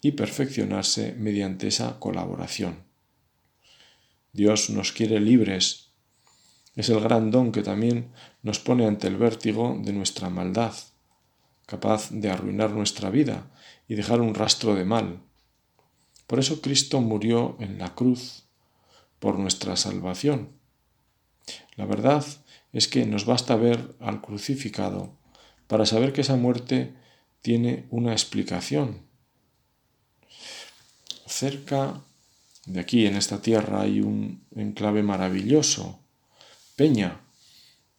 y 0.02 0.14
perfeccionarse 0.14 1.14
mediante 1.18 1.68
esa 1.68 2.00
colaboración. 2.00 2.84
Dios 4.34 4.70
nos 4.70 4.92
quiere 4.92 5.20
libres. 5.20 5.92
Es 6.76 6.90
el 6.90 7.00
gran 7.00 7.32
don 7.32 7.52
que 7.52 7.64
también 7.64 8.12
nos 8.44 8.60
pone 8.60 8.86
ante 8.86 9.08
el 9.08 9.18
vértigo 9.18 9.80
de 9.82 9.94
nuestra 9.94 10.30
maldad, 10.30 10.74
capaz 11.66 12.10
de 12.12 12.30
arruinar 12.30 12.72
nuestra 12.72 13.10
vida 13.10 13.52
y 13.88 13.96
dejar 13.96 14.22
un 14.22 14.36
rastro 14.36 14.76
de 14.76 14.86
mal. 14.86 15.22
Por 16.28 16.40
eso 16.40 16.62
Cristo 16.62 17.02
murió 17.02 17.58
en 17.60 17.80
la 17.80 17.96
cruz 17.96 18.44
por 19.20 19.40
nuestra 19.40 19.76
salvación. 19.76 20.57
La 21.76 21.86
verdad 21.86 22.26
es 22.74 22.88
que 22.88 23.06
nos 23.06 23.26
basta 23.26 23.56
ver 23.56 23.96
al 24.00 24.22
crucificado 24.22 25.18
para 25.68 25.86
saber 25.86 26.14
que 26.14 26.22
esa 26.22 26.36
muerte 26.36 26.94
tiene 27.42 27.88
una 27.90 28.12
explicación. 28.12 29.08
Cerca 31.26 32.02
de 32.66 32.82
aquí, 32.82 33.06
en 33.06 33.16
esta 33.16 33.42
tierra, 33.42 33.82
hay 33.82 34.02
un 34.02 34.46
enclave 34.56 35.04
maravilloso, 35.04 36.00
Peña. 36.76 37.22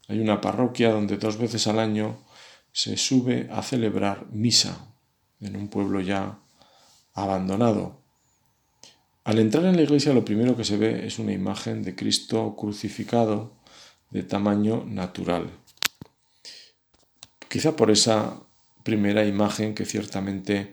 Hay 0.09 0.21
una 0.21 0.41
parroquia 0.41 0.93
donde 0.93 1.17
dos 1.17 1.39
veces 1.39 1.67
al 1.67 1.79
año 1.79 2.25
se 2.73 2.97
sube 2.97 3.49
a 3.51 3.63
celebrar 3.63 4.27
misa 4.31 4.95
en 5.41 5.57
un 5.57 5.69
pueblo 5.69 6.01
ya 6.01 6.39
abandonado. 7.15 8.03
Al 9.29 9.39
entrar 9.41 9.67
en 9.67 9.77
la 9.77 9.83
iglesia 9.83 10.15
lo 10.15 10.25
primero 10.25 10.57
que 10.57 10.65
se 10.65 10.79
ve 10.79 11.07
es 11.07 11.19
una 11.19 11.33
imagen 11.33 11.83
de 11.83 11.95
Cristo 11.95 12.57
crucificado 12.57 13.53
de 14.09 14.23
tamaño 14.23 14.87
natural. 14.87 15.51
Quizá 17.47 17.77
por 17.77 17.91
esa 17.91 18.41
primera 18.85 19.27
imagen 19.27 19.75
que 19.75 19.85
ciertamente 19.85 20.73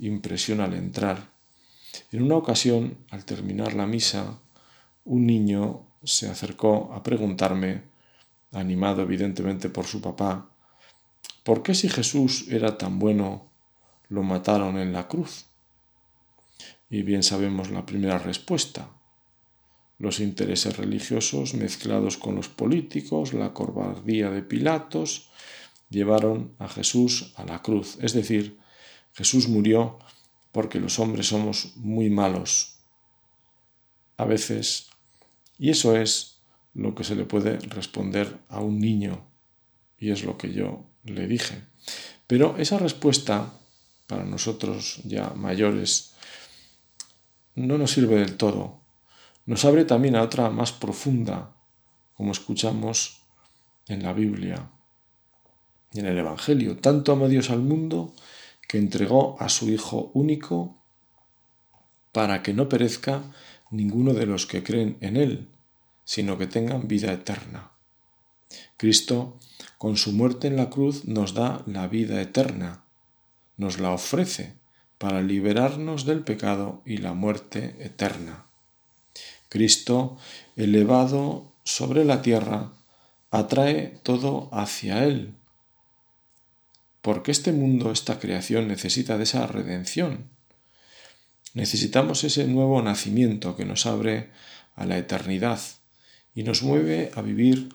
impresiona 0.00 0.64
al 0.64 0.74
entrar. 0.74 1.32
En 2.12 2.22
una 2.22 2.36
ocasión, 2.36 2.98
al 3.08 3.24
terminar 3.24 3.72
la 3.72 3.86
misa, 3.86 4.38
un 5.06 5.24
niño 5.24 5.86
se 6.02 6.28
acercó 6.28 6.92
a 6.92 7.02
preguntarme, 7.02 7.84
animado 8.52 9.00
evidentemente 9.00 9.70
por 9.70 9.86
su 9.86 10.02
papá, 10.02 10.50
¿por 11.42 11.62
qué 11.62 11.74
si 11.74 11.88
Jesús 11.88 12.48
era 12.50 12.76
tan 12.76 12.98
bueno 12.98 13.50
lo 14.10 14.22
mataron 14.22 14.76
en 14.76 14.92
la 14.92 15.08
cruz? 15.08 15.46
Y 16.90 17.02
bien 17.02 17.22
sabemos 17.22 17.70
la 17.70 17.86
primera 17.86 18.18
respuesta. 18.18 18.90
Los 19.98 20.20
intereses 20.20 20.76
religiosos 20.76 21.54
mezclados 21.54 22.16
con 22.16 22.34
los 22.34 22.48
políticos, 22.48 23.32
la 23.32 23.52
cobardía 23.52 24.30
de 24.30 24.42
Pilatos, 24.42 25.30
llevaron 25.88 26.54
a 26.58 26.68
Jesús 26.68 27.32
a 27.36 27.44
la 27.44 27.62
cruz. 27.62 27.98
Es 28.00 28.12
decir, 28.12 28.58
Jesús 29.12 29.48
murió 29.48 29.98
porque 30.52 30.80
los 30.80 30.98
hombres 30.98 31.28
somos 31.28 31.76
muy 31.76 32.10
malos. 32.10 32.76
A 34.16 34.24
veces, 34.24 34.88
y 35.58 35.70
eso 35.70 35.96
es 35.96 36.38
lo 36.74 36.94
que 36.94 37.04
se 37.04 37.14
le 37.14 37.24
puede 37.24 37.58
responder 37.58 38.38
a 38.48 38.60
un 38.60 38.78
niño, 38.78 39.26
y 39.98 40.10
es 40.10 40.24
lo 40.24 40.36
que 40.36 40.52
yo 40.52 40.84
le 41.04 41.26
dije. 41.26 41.62
Pero 42.26 42.56
esa 42.58 42.78
respuesta, 42.78 43.52
para 44.06 44.24
nosotros 44.24 45.00
ya 45.04 45.30
mayores, 45.30 46.14
no 47.54 47.78
nos 47.78 47.92
sirve 47.92 48.16
del 48.16 48.36
todo. 48.36 48.80
Nos 49.46 49.64
abre 49.64 49.84
también 49.84 50.16
a 50.16 50.22
otra 50.22 50.50
más 50.50 50.72
profunda, 50.72 51.54
como 52.14 52.32
escuchamos 52.32 53.20
en 53.88 54.02
la 54.02 54.12
Biblia. 54.12 54.70
y 55.92 56.00
en 56.00 56.06
el 56.06 56.18
Evangelio. 56.18 56.76
Tanto 56.78 57.12
amó 57.12 57.28
Dios 57.28 57.50
al 57.50 57.60
mundo 57.60 58.14
que 58.66 58.78
entregó 58.78 59.36
a 59.40 59.48
su 59.48 59.70
Hijo 59.70 60.10
único 60.12 60.76
para 62.10 62.42
que 62.42 62.52
no 62.52 62.68
perezca 62.68 63.22
ninguno 63.70 64.12
de 64.12 64.26
los 64.26 64.46
que 64.46 64.64
creen 64.64 64.96
en 65.00 65.16
Él, 65.16 65.50
sino 66.04 66.36
que 66.36 66.48
tengan 66.48 66.88
vida 66.88 67.12
eterna. 67.12 67.70
Cristo, 68.76 69.38
con 69.78 69.96
su 69.96 70.12
muerte 70.12 70.48
en 70.48 70.56
la 70.56 70.68
cruz, 70.68 71.04
nos 71.04 71.34
da 71.34 71.62
la 71.66 71.86
vida 71.86 72.20
eterna, 72.20 72.84
nos 73.56 73.78
la 73.78 73.90
ofrece 73.90 74.56
para 75.04 75.20
liberarnos 75.20 76.06
del 76.06 76.20
pecado 76.20 76.80
y 76.86 76.96
la 76.96 77.12
muerte 77.12 77.76
eterna. 77.78 78.46
Cristo, 79.50 80.16
elevado 80.56 81.52
sobre 81.62 82.06
la 82.06 82.22
tierra, 82.22 82.72
atrae 83.30 83.98
todo 84.02 84.48
hacia 84.50 85.04
Él, 85.04 85.34
porque 87.02 87.32
este 87.32 87.52
mundo, 87.52 87.92
esta 87.92 88.18
creación 88.18 88.66
necesita 88.66 89.18
de 89.18 89.24
esa 89.24 89.46
redención. 89.46 90.30
Necesitamos 91.52 92.24
ese 92.24 92.46
nuevo 92.46 92.80
nacimiento 92.80 93.56
que 93.56 93.66
nos 93.66 93.84
abre 93.84 94.30
a 94.74 94.86
la 94.86 94.96
eternidad 94.96 95.60
y 96.34 96.44
nos 96.44 96.62
mueve 96.62 97.10
a 97.14 97.20
vivir 97.20 97.68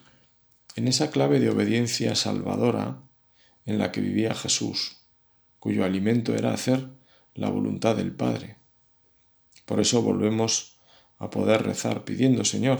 en 0.75 0.87
esa 0.87 1.11
clave 1.11 1.39
de 1.39 1.51
obediencia 1.51 2.15
salvadora 2.15 3.03
en 3.67 3.77
la 3.77 3.91
que 3.91 4.01
vivía 4.01 4.33
Jesús, 4.33 4.97
cuyo 5.59 5.85
alimento 5.85 6.33
era 6.33 6.55
hacer 6.55 6.97
la 7.35 7.49
voluntad 7.49 7.95
del 7.95 8.11
Padre. 8.11 8.57
Por 9.65 9.79
eso 9.79 10.01
volvemos 10.01 10.79
a 11.17 11.29
poder 11.29 11.63
rezar 11.63 12.03
pidiendo, 12.03 12.45
Señor, 12.45 12.79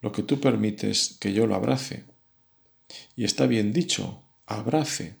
lo 0.00 0.12
que 0.12 0.22
tú 0.22 0.40
permites 0.40 1.16
que 1.20 1.32
yo 1.32 1.46
lo 1.46 1.54
abrace. 1.54 2.04
Y 3.16 3.24
está 3.24 3.46
bien 3.46 3.72
dicho, 3.72 4.22
abrace. 4.46 5.16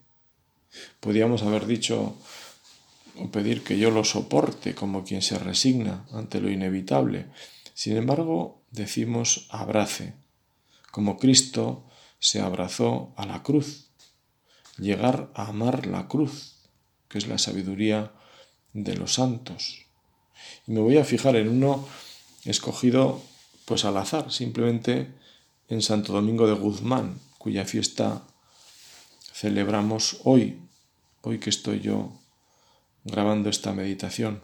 Podíamos 1.00 1.42
haber 1.42 1.66
dicho 1.66 2.16
o 3.18 3.30
pedir 3.30 3.62
que 3.62 3.78
yo 3.78 3.90
lo 3.90 4.04
soporte 4.04 4.74
como 4.74 5.04
quien 5.04 5.22
se 5.22 5.38
resigna 5.38 6.06
ante 6.12 6.40
lo 6.40 6.50
inevitable. 6.50 7.26
Sin 7.74 7.96
embargo, 7.96 8.62
decimos 8.70 9.48
abrace, 9.50 10.14
como 10.90 11.18
Cristo 11.18 11.86
se 12.18 12.40
abrazó 12.40 13.12
a 13.16 13.26
la 13.26 13.42
cruz. 13.42 13.90
Llegar 14.78 15.30
a 15.34 15.48
amar 15.48 15.86
la 15.86 16.06
cruz, 16.08 16.68
que 17.08 17.18
es 17.18 17.26
la 17.26 17.38
sabiduría 17.38 18.12
de 18.84 18.96
los 18.96 19.14
santos. 19.14 19.86
Y 20.66 20.72
me 20.72 20.80
voy 20.80 20.98
a 20.98 21.04
fijar 21.04 21.36
en 21.36 21.48
uno 21.48 21.86
escogido 22.44 23.22
pues 23.64 23.84
al 23.84 23.96
azar, 23.96 24.30
simplemente 24.30 25.08
en 25.68 25.82
Santo 25.82 26.12
Domingo 26.12 26.46
de 26.46 26.54
Guzmán, 26.54 27.18
cuya 27.38 27.64
fiesta 27.64 28.22
celebramos 29.32 30.20
hoy, 30.24 30.60
hoy 31.22 31.38
que 31.38 31.50
estoy 31.50 31.80
yo 31.80 32.12
grabando 33.04 33.50
esta 33.50 33.72
meditación. 33.72 34.42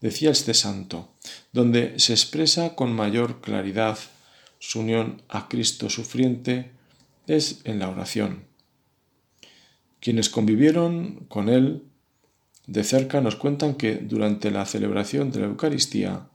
Decía 0.00 0.30
este 0.30 0.52
santo, 0.52 1.08
donde 1.52 1.98
se 1.98 2.12
expresa 2.12 2.74
con 2.74 2.92
mayor 2.92 3.40
claridad 3.40 3.98
su 4.58 4.80
unión 4.80 5.22
a 5.28 5.48
Cristo 5.48 5.88
sufriente 5.88 6.72
es 7.26 7.60
en 7.64 7.78
la 7.78 7.88
oración. 7.88 8.44
Quienes 10.00 10.28
convivieron 10.28 11.26
con 11.28 11.48
él 11.48 11.84
de 12.72 12.84
cerca 12.84 13.20
nos 13.20 13.36
cuentan 13.36 13.74
que 13.74 13.96
durante 13.96 14.50
la 14.50 14.64
celebración 14.64 15.30
de 15.30 15.40
la 15.40 15.46
Eucaristía 15.46 16.30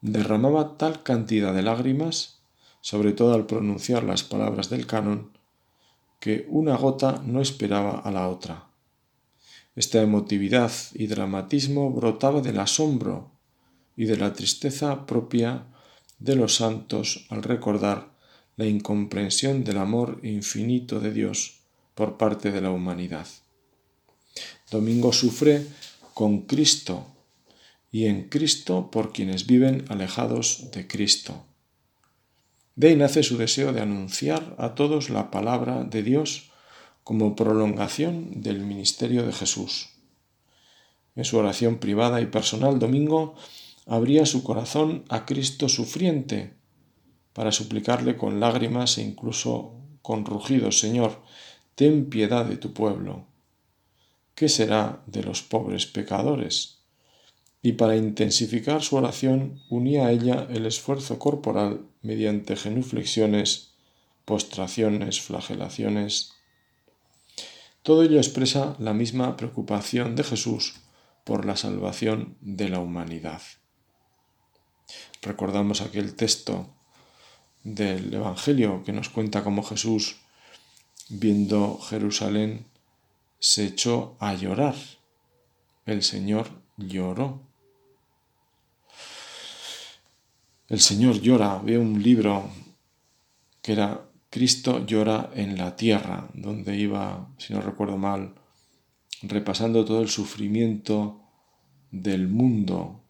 derramaba 0.00 0.76
tal 0.76 1.04
cantidad 1.04 1.54
de 1.54 1.62
lágrimas, 1.62 2.40
sobre 2.80 3.12
todo 3.12 3.34
al 3.34 3.46
pronunciar 3.46 4.02
las 4.02 4.24
palabras 4.24 4.68
del 4.68 4.88
canon, 4.88 5.30
que 6.18 6.44
una 6.48 6.76
gota 6.76 7.22
no 7.24 7.40
esperaba 7.40 8.00
a 8.00 8.10
la 8.10 8.26
otra. 8.26 8.66
Esta 9.76 10.02
emotividad 10.02 10.72
y 10.92 11.06
dramatismo 11.06 11.92
brotaba 11.92 12.40
del 12.40 12.58
asombro 12.58 13.30
y 13.96 14.06
de 14.06 14.16
la 14.16 14.32
tristeza 14.32 15.06
propia 15.06 15.66
de 16.18 16.34
los 16.34 16.56
santos 16.56 17.28
al 17.30 17.44
recordar 17.44 18.08
la 18.56 18.66
incomprensión 18.66 19.62
del 19.62 19.78
amor 19.78 20.18
infinito 20.24 20.98
de 20.98 21.12
Dios 21.12 21.60
por 21.94 22.16
parte 22.16 22.50
de 22.50 22.60
la 22.60 22.72
humanidad. 22.72 23.28
Domingo 24.70 25.12
sufre 25.12 25.66
con 26.14 26.42
Cristo 26.42 27.06
y 27.92 28.06
en 28.06 28.28
Cristo 28.28 28.90
por 28.90 29.12
quienes 29.12 29.46
viven 29.46 29.84
alejados 29.88 30.70
de 30.72 30.86
Cristo. 30.86 31.44
De 32.74 32.88
ahí 32.88 32.96
nace 32.96 33.22
su 33.22 33.38
deseo 33.38 33.72
de 33.72 33.80
anunciar 33.80 34.54
a 34.58 34.74
todos 34.74 35.08
la 35.08 35.30
palabra 35.30 35.84
de 35.84 36.02
Dios 36.02 36.50
como 37.04 37.36
prolongación 37.36 38.42
del 38.42 38.60
ministerio 38.60 39.24
de 39.24 39.32
Jesús. 39.32 39.90
En 41.14 41.24
su 41.24 41.38
oración 41.38 41.78
privada 41.78 42.20
y 42.20 42.26
personal, 42.26 42.78
Domingo 42.78 43.34
abría 43.86 44.26
su 44.26 44.42
corazón 44.42 45.04
a 45.08 45.24
Cristo 45.24 45.68
sufriente 45.68 46.54
para 47.32 47.52
suplicarle 47.52 48.16
con 48.16 48.40
lágrimas 48.40 48.98
e 48.98 49.02
incluso 49.02 49.74
con 50.02 50.24
rugidos, 50.24 50.78
Señor, 50.80 51.22
ten 51.74 52.10
piedad 52.10 52.44
de 52.44 52.56
tu 52.56 52.72
pueblo. 52.72 53.26
¿Qué 54.36 54.48
será 54.48 55.02
de 55.06 55.24
los 55.24 55.42
pobres 55.42 55.86
pecadores? 55.86 56.78
Y 57.62 57.72
para 57.72 57.96
intensificar 57.96 58.82
su 58.82 58.94
oración 58.94 59.62
unía 59.68 60.06
a 60.06 60.12
ella 60.12 60.46
el 60.50 60.66
esfuerzo 60.66 61.18
corporal 61.18 61.80
mediante 62.02 62.54
genuflexiones, 62.54 63.72
postraciones, 64.24 65.20
flagelaciones. 65.20 66.34
Todo 67.82 68.04
ello 68.04 68.18
expresa 68.18 68.76
la 68.78 68.92
misma 68.92 69.36
preocupación 69.36 70.14
de 70.14 70.22
Jesús 70.22 70.74
por 71.24 71.44
la 71.44 71.56
salvación 71.56 72.36
de 72.40 72.68
la 72.68 72.78
humanidad. 72.78 73.40
Recordamos 75.22 75.80
aquel 75.80 76.14
texto 76.14 76.68
del 77.64 78.14
Evangelio 78.14 78.84
que 78.84 78.92
nos 78.92 79.08
cuenta 79.08 79.42
cómo 79.42 79.64
Jesús, 79.64 80.18
viendo 81.08 81.78
Jerusalén, 81.78 82.66
se 83.38 83.64
echó 83.64 84.16
a 84.20 84.34
llorar. 84.34 84.74
El 85.84 86.02
Señor 86.02 86.48
lloró. 86.76 87.40
El 90.68 90.80
Señor 90.80 91.20
llora. 91.20 91.54
Había 91.54 91.78
un 91.78 92.02
libro 92.02 92.50
que 93.62 93.72
era 93.72 94.06
Cristo 94.30 94.84
llora 94.84 95.30
en 95.34 95.56
la 95.56 95.76
tierra, 95.76 96.28
donde 96.34 96.76
iba, 96.76 97.28
si 97.38 97.54
no 97.54 97.60
recuerdo 97.60 97.96
mal, 97.96 98.34
repasando 99.22 99.84
todo 99.84 100.02
el 100.02 100.08
sufrimiento 100.08 101.20
del 101.90 102.28
mundo, 102.28 103.00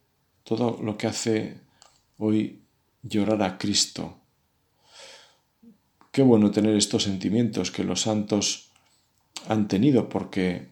todo 0.43 0.79
lo 0.81 0.97
que 0.97 1.07
hace 1.07 1.61
hoy 2.17 2.61
llorar 3.01 3.41
a 3.43 3.57
Cristo. 3.57 4.17
Qué 6.11 6.21
bueno 6.21 6.51
tener 6.51 6.75
estos 6.75 7.03
sentimientos 7.03 7.71
que 7.71 7.83
los 7.83 8.01
santos 8.01 8.71
han 9.47 9.67
tenido 9.67 10.09
porque 10.09 10.67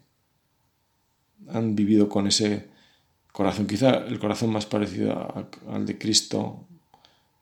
han 1.50 1.76
vivido 1.76 2.10
con 2.10 2.28
ese 2.28 2.68
corazón. 3.32 3.68
Quizá 3.68 4.06
el 4.06 4.20
corazón 4.20 4.52
más 4.52 4.66
parecido 4.66 5.34
al 5.70 5.86
de 5.86 5.98
Cristo 5.98 6.66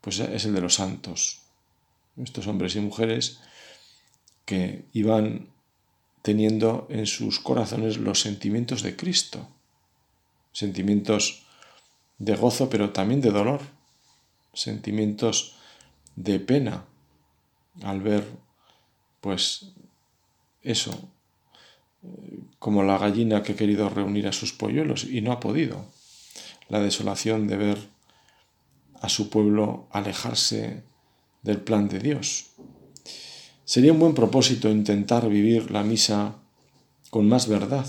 pues 0.01 0.19
es 0.19 0.45
el 0.45 0.53
de 0.53 0.61
los 0.61 0.75
santos. 0.75 1.39
Estos 2.17 2.47
hombres 2.47 2.75
y 2.75 2.81
mujeres 2.81 3.39
que 4.45 4.85
iban 4.91 5.47
teniendo 6.21 6.87
en 6.89 7.05
sus 7.05 7.39
corazones 7.39 7.97
los 7.97 8.19
sentimientos 8.19 8.81
de 8.83 8.95
Cristo. 8.95 9.47
Sentimientos 10.51 11.43
de 12.17 12.35
gozo, 12.35 12.69
pero 12.69 12.91
también 12.91 13.21
de 13.21 13.31
dolor. 13.31 13.61
Sentimientos 14.53 15.55
de 16.15 16.39
pena 16.39 16.85
al 17.81 18.01
ver 18.01 18.25
pues 19.21 19.71
eso, 20.61 21.09
como 22.59 22.83
la 22.83 22.97
gallina 22.97 23.43
que 23.43 23.53
ha 23.53 23.55
querido 23.55 23.89
reunir 23.89 24.27
a 24.27 24.33
sus 24.33 24.53
polluelos 24.53 25.03
y 25.03 25.21
no 25.21 25.31
ha 25.31 25.39
podido. 25.39 25.85
La 26.69 26.79
desolación 26.79 27.47
de 27.47 27.57
ver 27.57 27.77
a 29.01 29.09
su 29.09 29.29
pueblo 29.29 29.87
alejarse 29.91 30.83
del 31.41 31.59
plan 31.59 31.89
de 31.89 31.99
Dios. 31.99 32.51
Sería 33.65 33.91
un 33.91 33.99
buen 33.99 34.13
propósito 34.13 34.69
intentar 34.69 35.29
vivir 35.29 35.71
la 35.71 35.83
misa 35.83 36.35
con 37.09 37.27
más 37.27 37.47
verdad, 37.47 37.85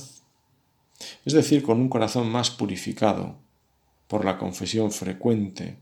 es 1.24 1.32
decir, 1.32 1.62
con 1.62 1.80
un 1.80 1.88
corazón 1.88 2.28
más 2.28 2.50
purificado 2.50 3.38
por 4.08 4.24
la 4.24 4.38
confesión 4.38 4.92
frecuente, 4.92 5.78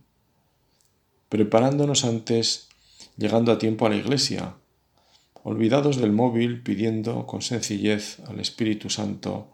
preparándonos 1.28 2.04
antes, 2.04 2.68
llegando 3.16 3.52
a 3.52 3.58
tiempo 3.58 3.86
a 3.86 3.90
la 3.90 3.96
iglesia, 3.96 4.56
olvidados 5.44 5.96
del 5.96 6.12
móvil, 6.12 6.62
pidiendo 6.62 7.26
con 7.26 7.42
sencillez 7.42 8.20
al 8.28 8.40
Espíritu 8.40 8.90
Santo 8.90 9.48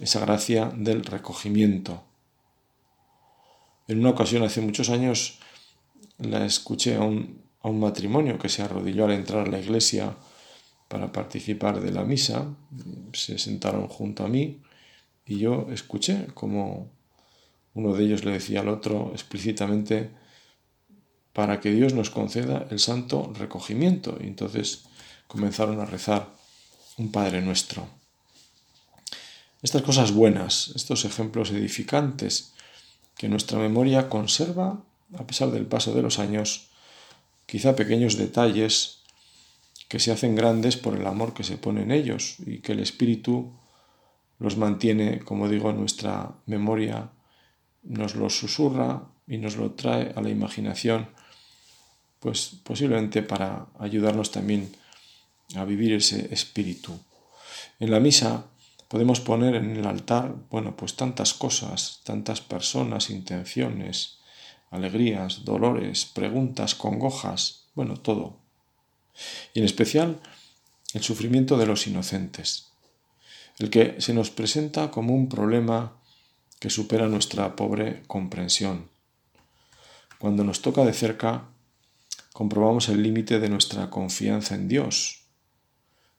esa 0.00 0.20
gracia 0.20 0.72
del 0.74 1.04
recogimiento. 1.04 2.02
En 3.86 4.00
una 4.00 4.10
ocasión, 4.10 4.42
hace 4.42 4.60
muchos 4.60 4.88
años, 4.88 5.38
la 6.18 6.44
escuché 6.44 6.96
a 6.96 7.02
un, 7.02 7.42
matrimonio 7.62 8.38
que 8.38 8.50
se 8.50 8.62
arrodilló 8.62 9.06
al 9.06 9.12
entrar 9.12 9.46
a 9.46 9.50
la 9.50 9.58
iglesia 9.58 10.14
para 10.88 11.12
participar 11.12 11.80
de 11.80 11.92
la 11.92 12.04
misa, 12.04 12.54
se 13.14 13.38
sentaron 13.38 13.88
junto 13.88 14.22
a 14.24 14.28
mí 14.28 14.60
y 15.24 15.38
yo 15.38 15.68
escuché 15.72 16.26
como 16.34 16.90
uno 17.72 17.94
de 17.94 18.04
ellos 18.04 18.24
le 18.24 18.32
decía 18.32 18.60
al 18.60 18.68
otro 18.68 19.10
explícitamente 19.12 20.10
para 21.32 21.60
que 21.60 21.72
Dios 21.72 21.94
nos 21.94 22.10
conceda 22.10 22.66
el 22.70 22.78
santo 22.78 23.32
recogimiento. 23.34 24.18
Y 24.20 24.26
entonces 24.26 24.84
comenzaron 25.34 25.80
a 25.80 25.84
rezar 25.84 26.30
un 26.96 27.10
Padre 27.10 27.42
nuestro. 27.42 27.88
Estas 29.62 29.82
cosas 29.82 30.12
buenas, 30.12 30.70
estos 30.76 31.04
ejemplos 31.04 31.50
edificantes 31.50 32.52
que 33.16 33.28
nuestra 33.28 33.58
memoria 33.58 34.08
conserva 34.08 34.78
a 35.18 35.26
pesar 35.26 35.50
del 35.50 35.66
paso 35.66 35.94
de 35.94 36.02
los 36.02 36.18
años, 36.18 36.68
quizá 37.46 37.74
pequeños 37.74 38.16
detalles 38.16 39.00
que 39.88 39.98
se 39.98 40.12
hacen 40.12 40.34
grandes 40.34 40.76
por 40.76 40.94
el 40.94 41.06
amor 41.06 41.34
que 41.34 41.44
se 41.44 41.58
pone 41.58 41.82
en 41.82 41.90
ellos 41.90 42.36
y 42.46 42.58
que 42.58 42.72
el 42.72 42.80
Espíritu 42.80 43.52
los 44.38 44.56
mantiene, 44.56 45.20
como 45.20 45.48
digo, 45.48 45.70
en 45.70 45.78
nuestra 45.78 46.34
memoria, 46.46 47.10
nos 47.82 48.14
los 48.14 48.38
susurra 48.38 49.02
y 49.26 49.38
nos 49.38 49.56
lo 49.56 49.72
trae 49.72 50.12
a 50.16 50.20
la 50.20 50.30
imaginación, 50.30 51.08
pues 52.20 52.56
posiblemente 52.62 53.22
para 53.22 53.66
ayudarnos 53.78 54.30
también 54.30 54.72
a 55.54 55.64
vivir 55.64 55.92
ese 55.92 56.32
espíritu. 56.32 56.98
En 57.78 57.90
la 57.90 58.00
misa 58.00 58.46
podemos 58.88 59.20
poner 59.20 59.54
en 59.54 59.76
el 59.76 59.86
altar, 59.86 60.34
bueno, 60.50 60.76
pues 60.76 60.94
tantas 60.94 61.34
cosas, 61.34 62.00
tantas 62.04 62.40
personas, 62.40 63.10
intenciones, 63.10 64.18
alegrías, 64.70 65.44
dolores, 65.44 66.04
preguntas, 66.04 66.74
congojas, 66.74 67.66
bueno, 67.74 67.96
todo. 67.96 68.36
Y 69.52 69.60
en 69.60 69.64
especial 69.64 70.20
el 70.92 71.02
sufrimiento 71.02 71.56
de 71.56 71.66
los 71.66 71.86
inocentes, 71.86 72.70
el 73.58 73.70
que 73.70 73.96
se 74.00 74.14
nos 74.14 74.30
presenta 74.30 74.90
como 74.90 75.14
un 75.14 75.28
problema 75.28 75.96
que 76.58 76.70
supera 76.70 77.08
nuestra 77.08 77.56
pobre 77.56 78.02
comprensión. 78.06 78.88
Cuando 80.18 80.44
nos 80.44 80.62
toca 80.62 80.84
de 80.84 80.92
cerca, 80.92 81.48
comprobamos 82.32 82.88
el 82.88 83.02
límite 83.02 83.38
de 83.40 83.48
nuestra 83.48 83.90
confianza 83.90 84.54
en 84.54 84.68
Dios. 84.68 85.23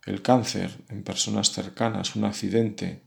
El 0.05 0.21
cáncer 0.21 0.83
en 0.89 1.03
personas 1.03 1.51
cercanas, 1.51 2.15
un 2.15 2.25
accidente, 2.25 3.01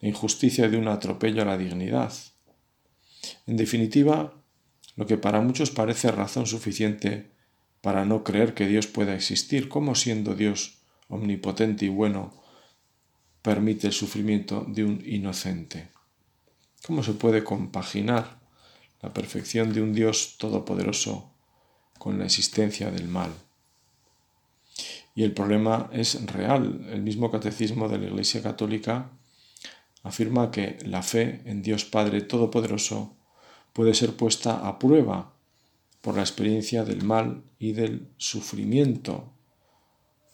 la 0.00 0.08
injusticia 0.08 0.68
de 0.68 0.78
un 0.78 0.88
atropello 0.88 1.42
a 1.42 1.44
la 1.44 1.58
dignidad. 1.58 2.12
En 3.46 3.56
definitiva, 3.56 4.32
lo 4.96 5.06
que 5.06 5.18
para 5.18 5.40
muchos 5.40 5.70
parece 5.70 6.10
razón 6.10 6.46
suficiente 6.46 7.30
para 7.82 8.04
no 8.04 8.24
creer 8.24 8.54
que 8.54 8.66
Dios 8.66 8.86
pueda 8.86 9.14
existir, 9.14 9.68
como 9.68 9.94
siendo 9.94 10.34
Dios 10.34 10.78
omnipotente 11.08 11.84
y 11.84 11.88
bueno, 11.88 12.42
permite 13.42 13.86
el 13.86 13.92
sufrimiento 13.92 14.64
de 14.66 14.84
un 14.84 15.02
inocente. 15.06 15.90
¿Cómo 16.86 17.02
se 17.02 17.12
puede 17.12 17.44
compaginar 17.44 18.40
la 19.02 19.12
perfección 19.12 19.72
de 19.72 19.82
un 19.82 19.92
Dios 19.92 20.36
todopoderoso 20.38 21.32
con 21.98 22.18
la 22.18 22.24
existencia 22.24 22.90
del 22.90 23.06
mal? 23.06 23.30
Y 25.16 25.24
el 25.24 25.32
problema 25.32 25.88
es 25.92 26.24
real. 26.26 26.86
El 26.92 27.02
mismo 27.02 27.30
catecismo 27.30 27.88
de 27.88 27.98
la 27.98 28.04
Iglesia 28.04 28.42
Católica 28.42 29.10
afirma 30.02 30.50
que 30.50 30.78
la 30.84 31.02
fe 31.02 31.40
en 31.46 31.62
Dios 31.62 31.86
Padre 31.86 32.20
Todopoderoso 32.20 33.16
puede 33.72 33.94
ser 33.94 34.14
puesta 34.14 34.68
a 34.68 34.78
prueba 34.78 35.32
por 36.02 36.16
la 36.16 36.20
experiencia 36.20 36.84
del 36.84 37.02
mal 37.02 37.42
y 37.58 37.72
del 37.72 38.08
sufrimiento. 38.18 39.32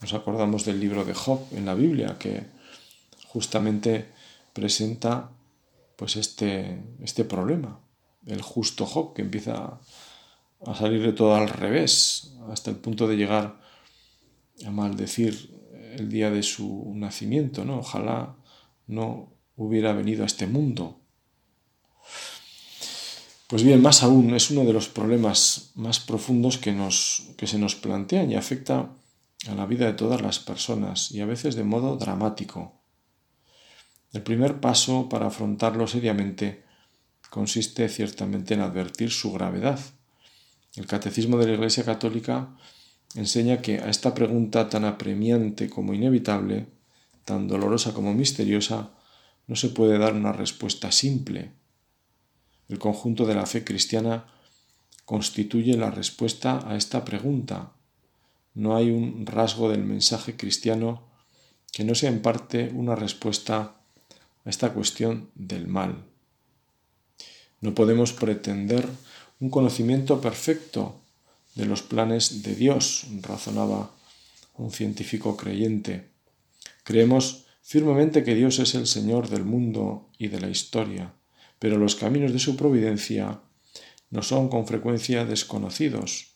Nos 0.00 0.14
acordamos 0.14 0.64
del 0.64 0.80
libro 0.80 1.04
de 1.04 1.14
Job 1.14 1.46
en 1.52 1.64
la 1.64 1.74
Biblia 1.74 2.16
que 2.18 2.46
justamente 3.28 4.08
presenta 4.52 5.30
pues 5.94 6.16
este, 6.16 6.82
este 7.00 7.24
problema, 7.24 7.78
el 8.26 8.42
justo 8.42 8.84
Job 8.84 9.14
que 9.14 9.22
empieza 9.22 9.78
a 10.66 10.74
salir 10.74 11.02
de 11.02 11.12
todo 11.12 11.36
al 11.36 11.48
revés 11.48 12.34
hasta 12.50 12.72
el 12.72 12.78
punto 12.78 13.06
de 13.06 13.16
llegar 13.16 13.61
a 14.64 14.70
maldecir 14.70 15.50
el 15.96 16.08
día 16.08 16.30
de 16.30 16.42
su 16.42 16.92
nacimiento, 16.94 17.64
¿no? 17.64 17.78
Ojalá 17.78 18.36
no 18.86 19.32
hubiera 19.56 19.92
venido 19.92 20.22
a 20.22 20.26
este 20.26 20.46
mundo. 20.46 21.00
Pues 23.46 23.64
bien, 23.64 23.82
más 23.82 24.02
aún, 24.02 24.34
es 24.34 24.50
uno 24.50 24.64
de 24.64 24.72
los 24.72 24.88
problemas 24.88 25.72
más 25.74 26.00
profundos 26.00 26.56
que, 26.56 26.72
nos, 26.72 27.28
que 27.36 27.46
se 27.46 27.58
nos 27.58 27.74
plantean 27.74 28.30
y 28.30 28.34
afecta 28.34 28.94
a 29.46 29.54
la 29.54 29.66
vida 29.66 29.86
de 29.86 29.92
todas 29.92 30.22
las 30.22 30.38
personas 30.38 31.10
y 31.10 31.20
a 31.20 31.26
veces 31.26 31.54
de 31.54 31.64
modo 31.64 31.96
dramático. 31.96 32.80
El 34.12 34.22
primer 34.22 34.60
paso 34.60 35.08
para 35.08 35.26
afrontarlo 35.26 35.86
seriamente 35.86 36.64
consiste 37.30 37.88
ciertamente 37.88 38.54
en 38.54 38.60
advertir 38.60 39.10
su 39.10 39.32
gravedad. 39.32 39.80
El 40.74 40.86
Catecismo 40.86 41.36
de 41.38 41.46
la 41.46 41.54
Iglesia 41.54 41.84
Católica 41.84 42.56
enseña 43.14 43.62
que 43.62 43.78
a 43.78 43.88
esta 43.88 44.14
pregunta 44.14 44.68
tan 44.68 44.84
apremiante 44.84 45.68
como 45.68 45.94
inevitable, 45.94 46.66
tan 47.24 47.48
dolorosa 47.48 47.92
como 47.92 48.14
misteriosa, 48.14 48.90
no 49.46 49.56
se 49.56 49.68
puede 49.68 49.98
dar 49.98 50.14
una 50.14 50.32
respuesta 50.32 50.92
simple 50.92 51.52
el 52.72 52.78
conjunto 52.78 53.26
de 53.26 53.34
la 53.34 53.44
fe 53.44 53.64
cristiana 53.64 54.24
constituye 55.04 55.76
la 55.76 55.90
respuesta 55.90 56.66
a 56.66 56.74
esta 56.74 57.04
pregunta. 57.04 57.72
No 58.54 58.76
hay 58.76 58.90
un 58.90 59.26
rasgo 59.26 59.68
del 59.68 59.84
mensaje 59.84 60.38
cristiano 60.38 61.02
que 61.70 61.84
no 61.84 61.94
sea 61.94 62.08
en 62.08 62.22
parte 62.22 62.70
una 62.74 62.96
respuesta 62.96 63.76
a 64.44 64.48
esta 64.48 64.72
cuestión 64.72 65.28
del 65.34 65.68
mal. 65.68 66.06
No 67.60 67.74
podemos 67.74 68.14
pretender 68.14 68.88
un 69.38 69.50
conocimiento 69.50 70.22
perfecto 70.22 71.01
de 71.54 71.66
los 71.66 71.82
planes 71.82 72.42
de 72.42 72.54
Dios, 72.54 73.06
razonaba 73.22 73.90
un 74.56 74.70
científico 74.70 75.36
creyente. 75.36 76.08
Creemos 76.84 77.44
firmemente 77.62 78.24
que 78.24 78.34
Dios 78.34 78.58
es 78.58 78.74
el 78.74 78.86
Señor 78.86 79.28
del 79.28 79.44
mundo 79.44 80.08
y 80.18 80.28
de 80.28 80.40
la 80.40 80.48
historia 80.48 81.14
pero 81.62 81.78
los 81.78 81.94
caminos 81.94 82.32
de 82.32 82.40
su 82.40 82.56
providencia 82.56 83.38
no 84.10 84.22
son 84.22 84.48
con 84.48 84.66
frecuencia 84.66 85.24
desconocidos. 85.24 86.34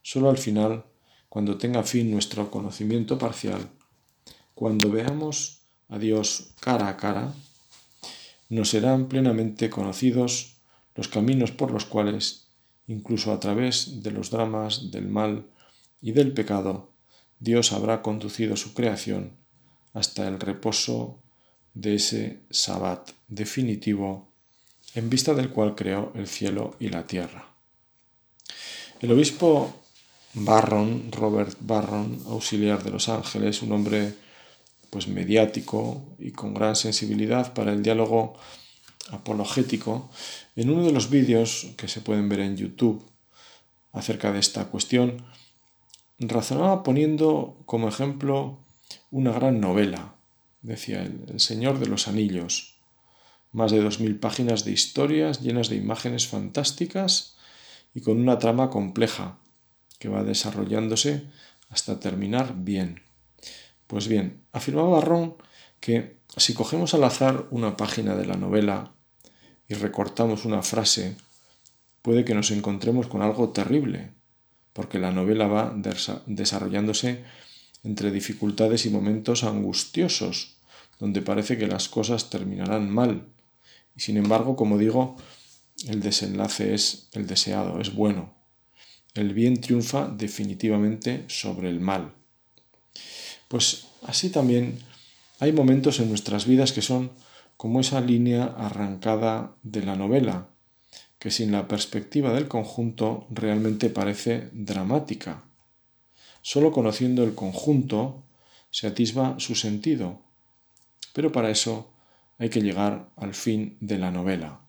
Solo 0.00 0.30
al 0.30 0.38
final, 0.38 0.86
cuando 1.28 1.58
tenga 1.58 1.82
fin 1.82 2.10
nuestro 2.10 2.50
conocimiento 2.50 3.18
parcial, 3.18 3.68
cuando 4.54 4.90
veamos 4.90 5.58
a 5.90 5.98
Dios 5.98 6.54
cara 6.60 6.88
a 6.88 6.96
cara, 6.96 7.34
nos 8.48 8.70
serán 8.70 9.08
plenamente 9.08 9.68
conocidos 9.68 10.56
los 10.94 11.08
caminos 11.08 11.52
por 11.52 11.70
los 11.70 11.84
cuales, 11.84 12.47
incluso 12.88 13.32
a 13.32 13.38
través 13.38 14.02
de 14.02 14.10
los 14.10 14.30
dramas 14.30 14.90
del 14.90 15.06
mal 15.08 15.46
y 16.02 16.12
del 16.12 16.32
pecado, 16.32 16.90
Dios 17.38 17.72
habrá 17.72 18.02
conducido 18.02 18.56
su 18.56 18.74
creación 18.74 19.36
hasta 19.92 20.26
el 20.26 20.40
reposo 20.40 21.20
de 21.74 21.94
ese 21.94 22.40
sabbat 22.50 23.10
definitivo 23.28 24.28
en 24.94 25.10
vista 25.10 25.34
del 25.34 25.50
cual 25.50 25.74
creó 25.74 26.12
el 26.14 26.26
cielo 26.26 26.74
y 26.80 26.88
la 26.88 27.06
tierra. 27.06 27.46
El 29.00 29.12
obispo 29.12 29.72
Barron, 30.34 31.12
Robert 31.12 31.56
Barron, 31.60 32.20
auxiliar 32.26 32.82
de 32.82 32.90
los 32.90 33.08
ángeles, 33.08 33.62
un 33.62 33.72
hombre 33.72 34.14
pues 34.90 35.06
mediático 35.06 36.02
y 36.18 36.32
con 36.32 36.54
gran 36.54 36.74
sensibilidad 36.74 37.52
para 37.52 37.72
el 37.72 37.82
diálogo 37.82 38.34
apologético, 39.10 40.10
en 40.56 40.70
uno 40.70 40.84
de 40.84 40.92
los 40.92 41.10
vídeos 41.10 41.68
que 41.76 41.88
se 41.88 42.00
pueden 42.00 42.28
ver 42.28 42.40
en 42.40 42.56
YouTube 42.56 43.04
acerca 43.92 44.32
de 44.32 44.38
esta 44.38 44.66
cuestión, 44.66 45.24
razonaba 46.18 46.82
poniendo 46.82 47.56
como 47.66 47.88
ejemplo 47.88 48.58
una 49.10 49.32
gran 49.32 49.60
novela, 49.60 50.14
decía 50.62 51.02
él, 51.02 51.24
El 51.28 51.40
Señor 51.40 51.78
de 51.78 51.86
los 51.86 52.08
Anillos, 52.08 52.78
más 53.52 53.70
de 53.70 53.82
2.000 53.82 54.20
páginas 54.20 54.64
de 54.64 54.72
historias 54.72 55.40
llenas 55.40 55.68
de 55.68 55.76
imágenes 55.76 56.26
fantásticas 56.26 57.36
y 57.94 58.00
con 58.00 58.20
una 58.20 58.38
trama 58.38 58.70
compleja 58.70 59.38
que 59.98 60.08
va 60.08 60.22
desarrollándose 60.22 61.24
hasta 61.70 62.00
terminar 62.00 62.54
bien. 62.56 63.02
Pues 63.86 64.06
bien, 64.06 64.42
afirmaba 64.52 65.00
Ron 65.00 65.36
que 65.80 66.16
si 66.36 66.54
cogemos 66.54 66.94
al 66.94 67.04
azar 67.04 67.46
una 67.50 67.76
página 67.76 68.14
de 68.14 68.26
la 68.26 68.36
novela 68.36 68.92
y 69.68 69.74
recortamos 69.74 70.44
una 70.44 70.62
frase, 70.62 71.16
puede 72.02 72.24
que 72.24 72.34
nos 72.34 72.50
encontremos 72.50 73.06
con 73.06 73.22
algo 73.22 73.50
terrible, 73.50 74.12
porque 74.72 74.98
la 74.98 75.12
novela 75.12 75.46
va 75.46 75.74
desarrollándose 76.26 77.22
entre 77.84 78.10
dificultades 78.10 78.86
y 78.86 78.90
momentos 78.90 79.44
angustiosos, 79.44 80.56
donde 80.98 81.22
parece 81.22 81.58
que 81.58 81.66
las 81.66 81.88
cosas 81.88 82.30
terminarán 82.30 82.90
mal 82.90 83.28
y 83.98 84.00
sin 84.00 84.16
embargo, 84.16 84.54
como 84.54 84.78
digo, 84.78 85.16
el 85.88 86.00
desenlace 86.00 86.72
es 86.72 87.08
el 87.14 87.26
deseado, 87.26 87.80
es 87.80 87.92
bueno. 87.92 88.32
El 89.12 89.34
bien 89.34 89.60
triunfa 89.60 90.06
definitivamente 90.06 91.24
sobre 91.26 91.68
el 91.68 91.80
mal. 91.80 92.14
Pues 93.48 93.88
así 94.06 94.30
también 94.30 94.78
hay 95.40 95.50
momentos 95.50 95.98
en 95.98 96.10
nuestras 96.10 96.46
vidas 96.46 96.70
que 96.70 96.80
son 96.80 97.10
como 97.58 97.80
esa 97.80 98.00
línea 98.00 98.44
arrancada 98.44 99.56
de 99.64 99.82
la 99.82 99.96
novela, 99.96 100.48
que 101.18 101.32
sin 101.32 101.50
la 101.50 101.66
perspectiva 101.66 102.32
del 102.32 102.46
conjunto 102.46 103.26
realmente 103.30 103.90
parece 103.90 104.48
dramática. 104.52 105.42
Solo 106.40 106.70
conociendo 106.70 107.24
el 107.24 107.34
conjunto 107.34 108.22
se 108.70 108.86
atisba 108.86 109.34
su 109.40 109.56
sentido, 109.56 110.22
pero 111.12 111.32
para 111.32 111.50
eso 111.50 111.90
hay 112.38 112.48
que 112.48 112.62
llegar 112.62 113.08
al 113.16 113.34
fin 113.34 113.76
de 113.80 113.98
la 113.98 114.12
novela. 114.12 114.60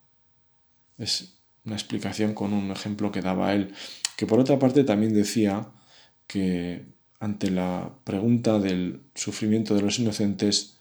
Es 0.98 1.34
una 1.64 1.76
explicación 1.76 2.34
con 2.34 2.52
un 2.52 2.72
ejemplo 2.72 3.12
que 3.12 3.22
daba 3.22 3.54
él, 3.54 3.72
que 4.16 4.26
por 4.26 4.40
otra 4.40 4.58
parte 4.58 4.82
también 4.82 5.14
decía 5.14 5.68
que 6.26 6.86
ante 7.20 7.52
la 7.52 7.92
pregunta 8.02 8.58
del 8.58 9.02
sufrimiento 9.14 9.76
de 9.76 9.82
los 9.82 10.00
inocentes 10.00 10.79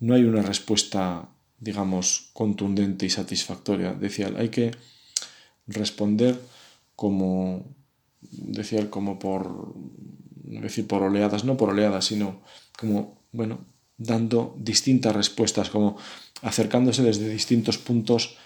no 0.00 0.14
hay 0.14 0.24
una 0.24 0.42
respuesta, 0.42 1.28
digamos, 1.58 2.30
contundente 2.32 3.06
y 3.06 3.10
satisfactoria. 3.10 3.92
Decía, 3.94 4.32
hay 4.36 4.48
que 4.48 4.70
responder 5.66 6.40
como, 6.94 7.64
decía 8.20 8.80
él, 8.80 8.90
como 8.90 9.18
por, 9.18 9.74
decir 10.44 10.86
por 10.86 11.02
oleadas, 11.02 11.44
no 11.44 11.56
por 11.56 11.70
oleadas, 11.70 12.06
sino 12.06 12.42
como, 12.78 13.18
bueno, 13.32 13.64
dando 13.96 14.54
distintas 14.58 15.14
respuestas, 15.14 15.70
como 15.70 15.96
acercándose 16.42 17.02
desde 17.02 17.28
distintos 17.28 17.78
puntos 17.78 18.36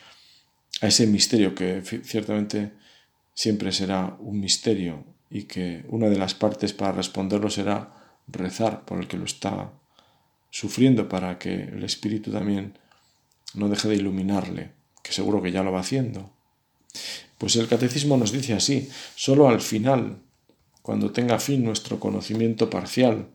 a 0.81 0.89
ese 0.89 1.07
misterio 1.07 1.55
que 1.55 1.83
ciertamente 1.83 2.73
siempre 3.35 3.73
será 3.73 4.17
un 4.21 4.41
misterio 4.41 5.05
y 5.31 5.45
que 5.45 5.85
una 5.89 6.09
de 6.09 6.19
las 6.19 6.35
partes 6.35 6.73
para 6.73 6.93
responderlo 6.93 7.51
será 7.51 8.19
rezar 8.27 8.85
por 8.85 8.99
el 8.99 9.09
que 9.09 9.19
lo 9.19 9.25
está 9.25 9.73
sufriendo 10.53 11.09
para 11.09 11.39
que 11.39 11.65
el 11.65 11.83
Espíritu 11.83 12.31
también 12.31 12.79
no 13.55 13.71
deje 13.71 13.89
de 13.89 13.97
iluminarle, 13.97 14.73
que 15.03 15.13
seguro 15.13 15.43
que 15.43 15.51
ya 15.51 15.63
lo 15.63 15.73
va 15.73 15.81
haciendo. 15.81 16.31
Pues 17.39 17.57
el 17.57 17.67
catecismo 17.67 18.19
nos 18.19 18.33
dice 18.33 18.53
así, 18.53 18.89
solo 19.17 19.49
al 19.49 19.63
final, 19.63 20.19
cuando 20.83 21.11
tenga 21.11 21.39
fin 21.39 21.65
nuestro 21.65 21.99
conocimiento 21.99 22.69
parcial, 22.69 23.29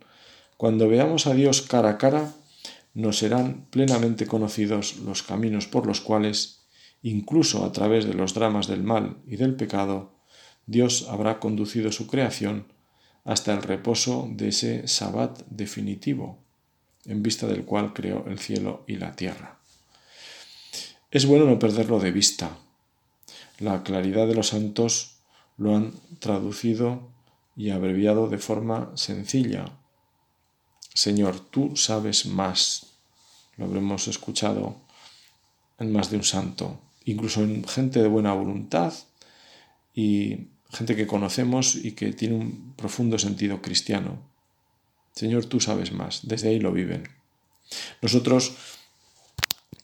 cuando 0.58 0.88
veamos 0.88 1.26
a 1.26 1.34
Dios 1.34 1.64
cara 1.64 1.90
a 1.90 1.98
cara, 1.98 2.34
nos 2.94 3.18
serán 3.18 3.66
plenamente 3.72 4.28
conocidos 4.28 4.98
los 4.98 5.24
caminos 5.24 5.68
por 5.68 5.88
los 5.88 6.02
cuales, 6.02 6.62
incluso 7.02 7.66
a 7.66 7.72
través 7.72 8.06
de 8.06 8.14
los 8.14 8.36
dramas 8.36 8.68
del 8.68 8.84
mal 8.84 9.18
y 9.26 9.38
del 9.38 9.56
pecado, 9.56 10.14
Dios 10.68 11.08
habrá 11.10 11.40
conducido 11.40 11.92
su 11.92 12.06
creación 12.06 12.72
hasta 13.24 13.54
el 13.54 13.64
reposo 13.64 14.30
de 14.32 14.50
ese 14.50 14.88
sabbat 14.88 15.42
definitivo, 15.50 16.47
en 17.08 17.24
vista 17.24 17.48
del 17.48 17.66
cual 17.66 17.94
creó 17.94 18.26
el 18.28 18.40
cielo 18.40 18.84
y 18.88 18.98
la 18.98 19.16
tierra. 19.16 19.58
Es 21.10 21.26
bueno 21.26 21.46
no 21.46 21.58
perderlo 21.58 22.00
de 22.00 22.12
vista. 22.12 22.58
La 23.60 23.84
claridad 23.84 24.28
de 24.28 24.36
los 24.36 24.50
santos 24.50 25.20
lo 25.58 25.76
han 25.76 25.94
traducido 26.20 27.10
y 27.56 27.72
abreviado 27.72 28.28
de 28.28 28.38
forma 28.38 28.92
sencilla, 28.96 29.66
Señor, 30.98 31.40
tú 31.40 31.76
sabes 31.76 32.26
más. 32.26 32.88
Lo 33.56 33.66
habremos 33.66 34.08
escuchado 34.08 34.78
en 35.78 35.92
más 35.92 36.10
de 36.10 36.18
un 36.18 36.24
santo, 36.24 36.80
incluso 37.06 37.44
en 37.44 37.68
gente 37.68 38.02
de 38.02 38.08
buena 38.08 38.34
voluntad 38.34 38.96
y 39.94 40.48
gente 40.72 40.96
que 40.96 41.06
conocemos 41.06 41.76
y 41.76 41.92
que 41.92 42.14
tiene 42.14 42.34
un 42.34 42.74
profundo 42.76 43.20
sentido 43.20 43.62
cristiano. 43.62 44.18
Señor, 45.18 45.46
tú 45.46 45.60
sabes 45.60 45.92
más, 45.92 46.28
desde 46.28 46.50
ahí 46.50 46.60
lo 46.60 46.72
viven. 46.72 47.10
Nosotros, 48.02 48.56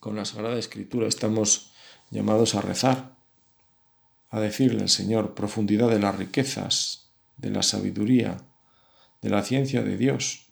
con 0.00 0.16
la 0.16 0.24
Sagrada 0.24 0.58
Escritura, 0.58 1.08
estamos 1.08 1.72
llamados 2.10 2.54
a 2.54 2.60
rezar, 2.60 3.16
a 4.30 4.40
decirle 4.40 4.82
al 4.82 4.88
Señor 4.88 5.34
profundidad 5.34 5.90
de 5.90 5.98
las 5.98 6.16
riquezas, 6.16 7.10
de 7.36 7.50
la 7.50 7.62
sabiduría, 7.62 8.38
de 9.22 9.30
la 9.30 9.42
ciencia 9.42 9.82
de 9.82 9.96
Dios, 9.96 10.44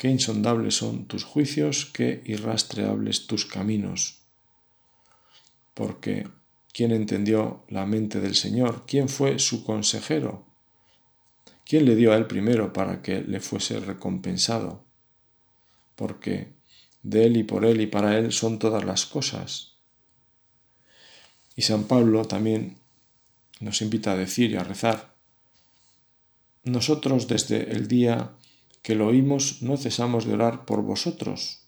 Qué 0.00 0.08
insondables 0.08 0.76
son 0.76 1.04
tus 1.04 1.24
juicios, 1.24 1.84
qué 1.92 2.22
irrastreables 2.24 3.26
tus 3.26 3.44
caminos. 3.44 4.20
Porque, 5.74 6.26
¿quién 6.72 6.92
entendió 6.92 7.66
la 7.68 7.84
mente 7.84 8.18
del 8.18 8.34
Señor? 8.34 8.84
¿Quién 8.86 9.10
fue 9.10 9.38
su 9.38 9.62
consejero? 9.62 10.46
¿Quién 11.70 11.84
le 11.84 11.94
dio 11.94 12.12
a 12.12 12.16
él 12.16 12.26
primero 12.26 12.72
para 12.72 13.00
que 13.00 13.22
le 13.22 13.38
fuese 13.38 13.78
recompensado? 13.78 14.82
Porque 15.94 16.48
de 17.04 17.26
él 17.26 17.36
y 17.36 17.44
por 17.44 17.64
él 17.64 17.80
y 17.80 17.86
para 17.86 18.18
él 18.18 18.32
son 18.32 18.58
todas 18.58 18.82
las 18.84 19.06
cosas. 19.06 19.74
Y 21.54 21.62
San 21.62 21.84
Pablo 21.84 22.24
también 22.24 22.78
nos 23.60 23.82
invita 23.82 24.10
a 24.10 24.16
decir 24.16 24.50
y 24.50 24.56
a 24.56 24.64
rezar. 24.64 25.14
Nosotros 26.64 27.28
desde 27.28 27.70
el 27.70 27.86
día 27.86 28.32
que 28.82 28.96
lo 28.96 29.06
oímos, 29.06 29.62
no 29.62 29.76
cesamos 29.76 30.24
de 30.26 30.34
orar 30.34 30.64
por 30.64 30.82
vosotros 30.82 31.60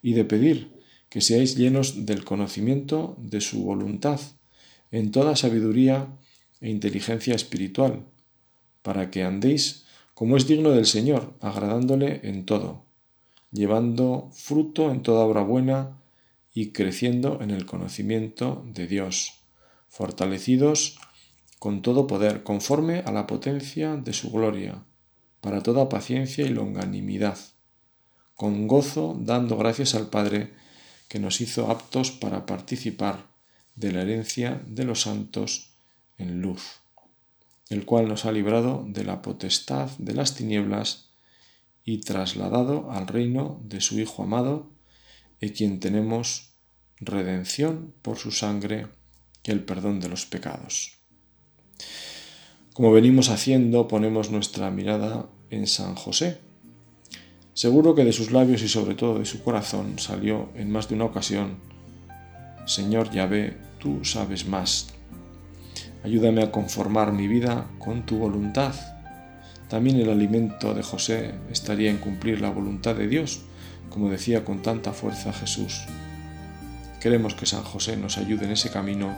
y 0.00 0.14
de 0.14 0.24
pedir 0.24 0.72
que 1.10 1.20
seáis 1.20 1.54
llenos 1.54 2.06
del 2.06 2.24
conocimiento 2.24 3.14
de 3.18 3.42
su 3.42 3.62
voluntad, 3.62 4.20
en 4.90 5.12
toda 5.12 5.36
sabiduría 5.36 6.08
e 6.62 6.70
inteligencia 6.70 7.34
espiritual, 7.34 8.06
para 8.88 9.10
que 9.10 9.22
andéis 9.22 9.84
como 10.14 10.38
es 10.38 10.46
digno 10.46 10.70
del 10.70 10.86
Señor, 10.86 11.34
agradándole 11.42 12.22
en 12.22 12.46
todo, 12.46 12.86
llevando 13.52 14.30
fruto 14.32 14.90
en 14.90 15.02
toda 15.02 15.26
obra 15.26 15.42
buena 15.42 16.00
y 16.54 16.70
creciendo 16.72 17.42
en 17.42 17.50
el 17.50 17.66
conocimiento 17.66 18.64
de 18.64 18.86
Dios, 18.86 19.40
fortalecidos 19.90 20.98
con 21.58 21.82
todo 21.82 22.06
poder, 22.06 22.44
conforme 22.44 23.00
a 23.00 23.12
la 23.12 23.26
potencia 23.26 23.98
de 23.98 24.14
su 24.14 24.30
gloria 24.30 24.82
para 25.42 25.62
toda 25.62 25.90
paciencia 25.90 26.46
y 26.46 26.48
longanimidad, 26.48 27.36
con 28.36 28.68
gozo 28.68 29.18
dando 29.20 29.58
gracias 29.58 29.94
al 29.94 30.08
Padre 30.08 30.54
que 31.08 31.18
nos 31.18 31.42
hizo 31.42 31.70
aptos 31.70 32.10
para 32.10 32.46
participar 32.46 33.26
de 33.76 33.92
la 33.92 34.00
herencia 34.00 34.62
de 34.66 34.84
los 34.84 35.02
santos 35.02 35.74
en 36.16 36.40
luz, 36.40 36.80
el 37.70 37.84
cual 37.84 38.08
nos 38.08 38.24
ha 38.24 38.32
librado 38.32 38.84
de 38.88 39.04
la 39.04 39.22
potestad 39.22 39.90
de 39.98 40.14
las 40.14 40.34
tinieblas 40.34 41.10
y 41.84 41.98
trasladado 41.98 42.90
al 42.90 43.06
reino 43.06 43.60
de 43.64 43.80
su 43.80 43.98
Hijo 43.98 44.22
amado, 44.22 44.70
en 45.40 45.50
quien 45.50 45.80
tenemos 45.80 46.50
redención 47.00 47.94
por 48.02 48.16
su 48.16 48.30
sangre 48.30 48.88
y 49.42 49.50
el 49.50 49.64
perdón 49.64 50.00
de 50.00 50.08
los 50.08 50.26
pecados. 50.26 50.98
Como 52.74 52.92
venimos 52.92 53.28
haciendo, 53.28 53.88
ponemos 53.88 54.30
nuestra 54.30 54.70
mirada 54.70 55.26
en 55.50 55.66
San 55.66 55.94
José. 55.94 56.38
Seguro 57.54 57.94
que 57.94 58.04
de 58.04 58.12
sus 58.12 58.30
labios 58.30 58.62
y 58.62 58.68
sobre 58.68 58.94
todo 58.94 59.18
de 59.18 59.24
su 59.24 59.42
corazón 59.42 59.98
salió 59.98 60.50
en 60.54 60.70
más 60.70 60.88
de 60.88 60.94
una 60.94 61.06
ocasión, 61.06 61.58
Señor 62.66 63.10
Yahvé, 63.10 63.56
tú 63.78 64.04
sabes 64.04 64.46
más. 64.46 64.97
Ayúdame 66.04 66.42
a 66.42 66.52
conformar 66.52 67.12
mi 67.12 67.28
vida 67.28 67.66
con 67.78 68.06
tu 68.06 68.18
voluntad. 68.18 68.74
También 69.68 69.96
el 69.96 70.10
alimento 70.10 70.74
de 70.74 70.82
José 70.82 71.34
estaría 71.50 71.90
en 71.90 71.98
cumplir 71.98 72.40
la 72.40 72.50
voluntad 72.50 72.94
de 72.94 73.08
Dios, 73.08 73.42
como 73.90 74.10
decía 74.10 74.44
con 74.44 74.62
tanta 74.62 74.92
fuerza 74.92 75.32
Jesús. 75.32 75.84
Queremos 77.00 77.34
que 77.34 77.46
San 77.46 77.62
José 77.62 77.96
nos 77.96 78.18
ayude 78.18 78.44
en 78.44 78.52
ese 78.52 78.70
camino, 78.70 79.14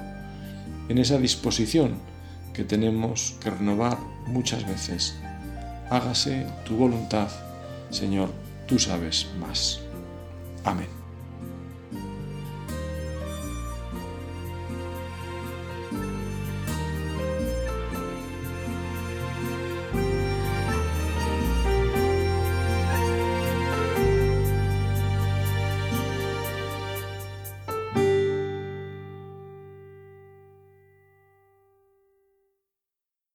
en 0.89 0.99
esa 0.99 1.19
disposición 1.19 1.95
que 2.53 2.65
tenemos 2.65 3.37
que 3.43 3.51
renovar 3.51 3.99
muchas 4.27 4.67
veces. 4.67 5.15
Hágase 5.89 6.47
tu 6.65 6.77
voluntad, 6.77 7.29
Señor, 7.91 8.31
tú 8.67 8.79
sabes 8.79 9.29
más. 9.39 9.81
Amén. 10.65 11.00